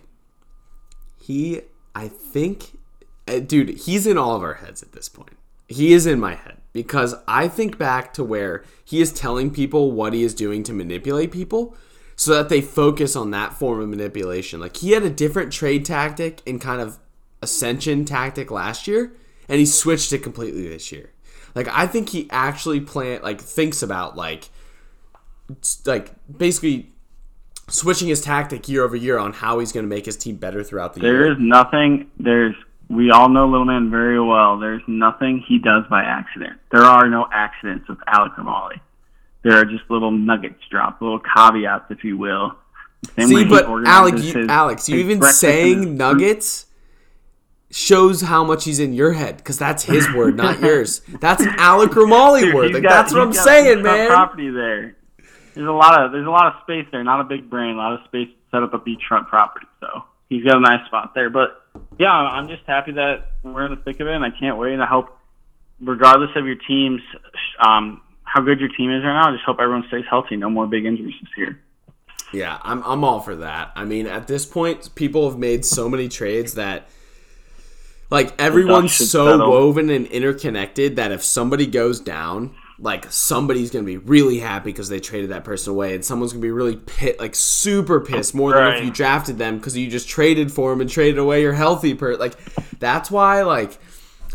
[1.16, 1.60] he,
[1.94, 2.78] I think,
[3.26, 5.32] Uh, dude, he's in all of our heads at this point.
[5.68, 9.92] he is in my head because I think back to where he is telling people
[9.92, 11.76] what he is doing to manipulate people
[12.16, 14.60] so that they focus on that form of manipulation.
[14.60, 16.98] Like he had a different trade tactic and kind of
[17.42, 19.12] ascension tactic last year
[19.48, 21.10] and he switched it completely this year.
[21.54, 24.50] Like I think he actually plan like thinks about like
[25.86, 26.90] like basically
[27.68, 30.62] switching his tactic year over year on how he's going to make his team better
[30.62, 31.32] throughout the There year.
[31.32, 32.10] is nothing.
[32.18, 32.54] There's.
[32.94, 34.58] We all know Little Man very well.
[34.58, 36.58] There's nothing he does by accident.
[36.70, 38.80] There are no accidents with Alec Ramali.
[39.42, 42.56] There are just little nuggets dropped, little caveats, if you will.
[43.16, 46.66] Same See, but Alex, you, his- Alex, you even breakfast and his saying nuggets
[47.70, 51.00] shows how much he's in your head because that's his word, not yours.
[51.20, 52.72] That's an Alec Ramali Dude, word.
[52.72, 54.08] Like got- that's what I'm saying, man.
[54.08, 54.96] Property there.
[55.54, 57.04] There's a lot of there's a lot of space there.
[57.04, 59.66] Not a big brain, a lot of space to set up a beachfront property.
[59.80, 61.30] So he's got a nice spot there.
[61.30, 61.63] But
[61.98, 64.72] yeah, I'm just happy that we're in the thick of it, and I can't wait.
[64.72, 65.16] And I hope,
[65.80, 67.02] regardless of your team's
[67.64, 70.36] um, how good your team is right now, I just hope everyone stays healthy.
[70.36, 71.60] No more big injuries this year.
[72.32, 73.72] Yeah, I'm I'm all for that.
[73.76, 76.88] I mean, at this point, people have made so many trades that
[78.10, 79.50] like everyone's so settle.
[79.50, 84.88] woven and interconnected that if somebody goes down, like somebody's gonna be really happy because
[84.88, 88.52] they traded that person away, and someone's gonna be really pit like super pissed more
[88.52, 91.52] than if you drafted them because you just traded for them and traded away your
[91.52, 92.34] healthy per like.
[92.78, 93.78] That's why like.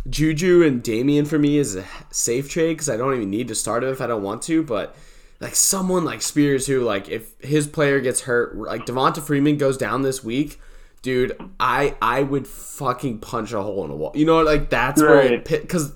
[0.09, 3.53] Juju and Damian for me is a safe trade because I don't even need to
[3.53, 4.63] start him if I don't want to.
[4.63, 4.95] But
[5.39, 9.77] like someone like Spears, who like if his player gets hurt, like Devonta Freeman goes
[9.77, 10.59] down this week,
[11.01, 14.13] dude, I I would fucking punch a hole in a wall.
[14.15, 15.31] You know, like that's where Right.
[15.33, 15.93] it because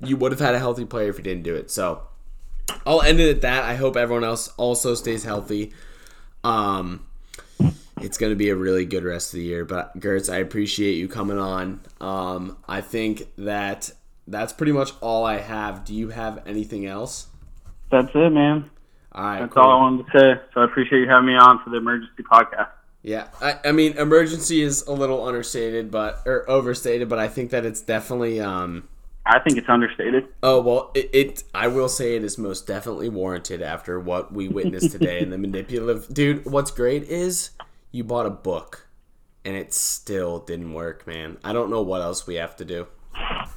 [0.00, 1.70] you would have had a healthy player if you didn't do it.
[1.70, 2.02] So
[2.86, 3.64] I'll end it at that.
[3.64, 5.72] I hope everyone else also stays healthy.
[6.44, 7.06] Um,
[8.00, 9.64] it's going to be a really good rest of the year.
[9.64, 11.80] But Gertz, I appreciate you coming on.
[12.00, 13.90] Um, I think that
[14.26, 15.84] that's pretty much all I have.
[15.84, 17.26] Do you have anything else?
[17.90, 18.70] That's it, man.
[19.12, 19.62] All right, That's cool.
[19.62, 20.40] all I wanted to say.
[20.54, 22.68] So I appreciate you having me on for the emergency podcast.
[23.02, 27.50] Yeah, I, I mean, emergency is a little understated, but or overstated, but I think
[27.50, 28.40] that it's definitely.
[28.40, 28.86] Um,
[29.28, 30.28] I think it's understated.
[30.42, 31.44] oh well, it, it.
[31.54, 35.38] I will say it is most definitely warranted after what we witnessed today and the
[35.38, 36.08] manipulative.
[36.12, 37.50] Dude, what's great is
[37.92, 38.88] you bought a book,
[39.44, 41.36] and it still didn't work, man.
[41.44, 42.86] I don't know what else we have to do.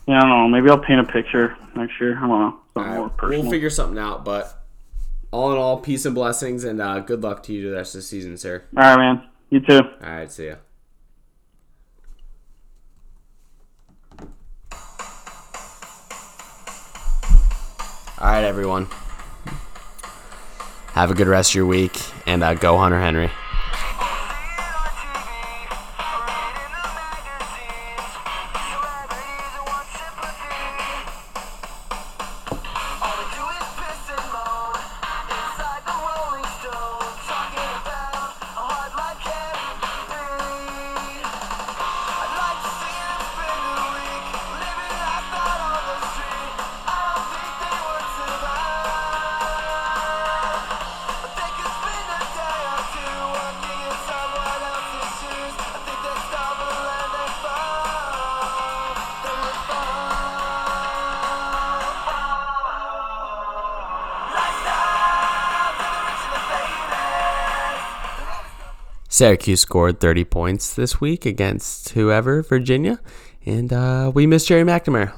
[0.08, 0.48] Yeah, I don't know.
[0.50, 2.18] Maybe I'll paint a picture next year.
[2.18, 2.60] I don't know.
[2.74, 3.42] Something more personal.
[3.44, 4.62] we'll figure something out, but
[5.32, 8.00] all in all, peace and blessings, and uh, good luck to you the rest of
[8.00, 8.64] the season, sir.
[8.76, 9.30] All right, man.
[9.50, 9.80] You too.
[9.80, 10.56] All right, see ya.
[18.22, 18.88] All right, everyone.
[20.94, 23.32] Have a good rest of your week, and uh, go Hunter Henry.
[69.22, 73.00] Syracuse scored 30 points this week against whoever, Virginia.
[73.46, 75.14] And uh, we miss Gerry McNamara.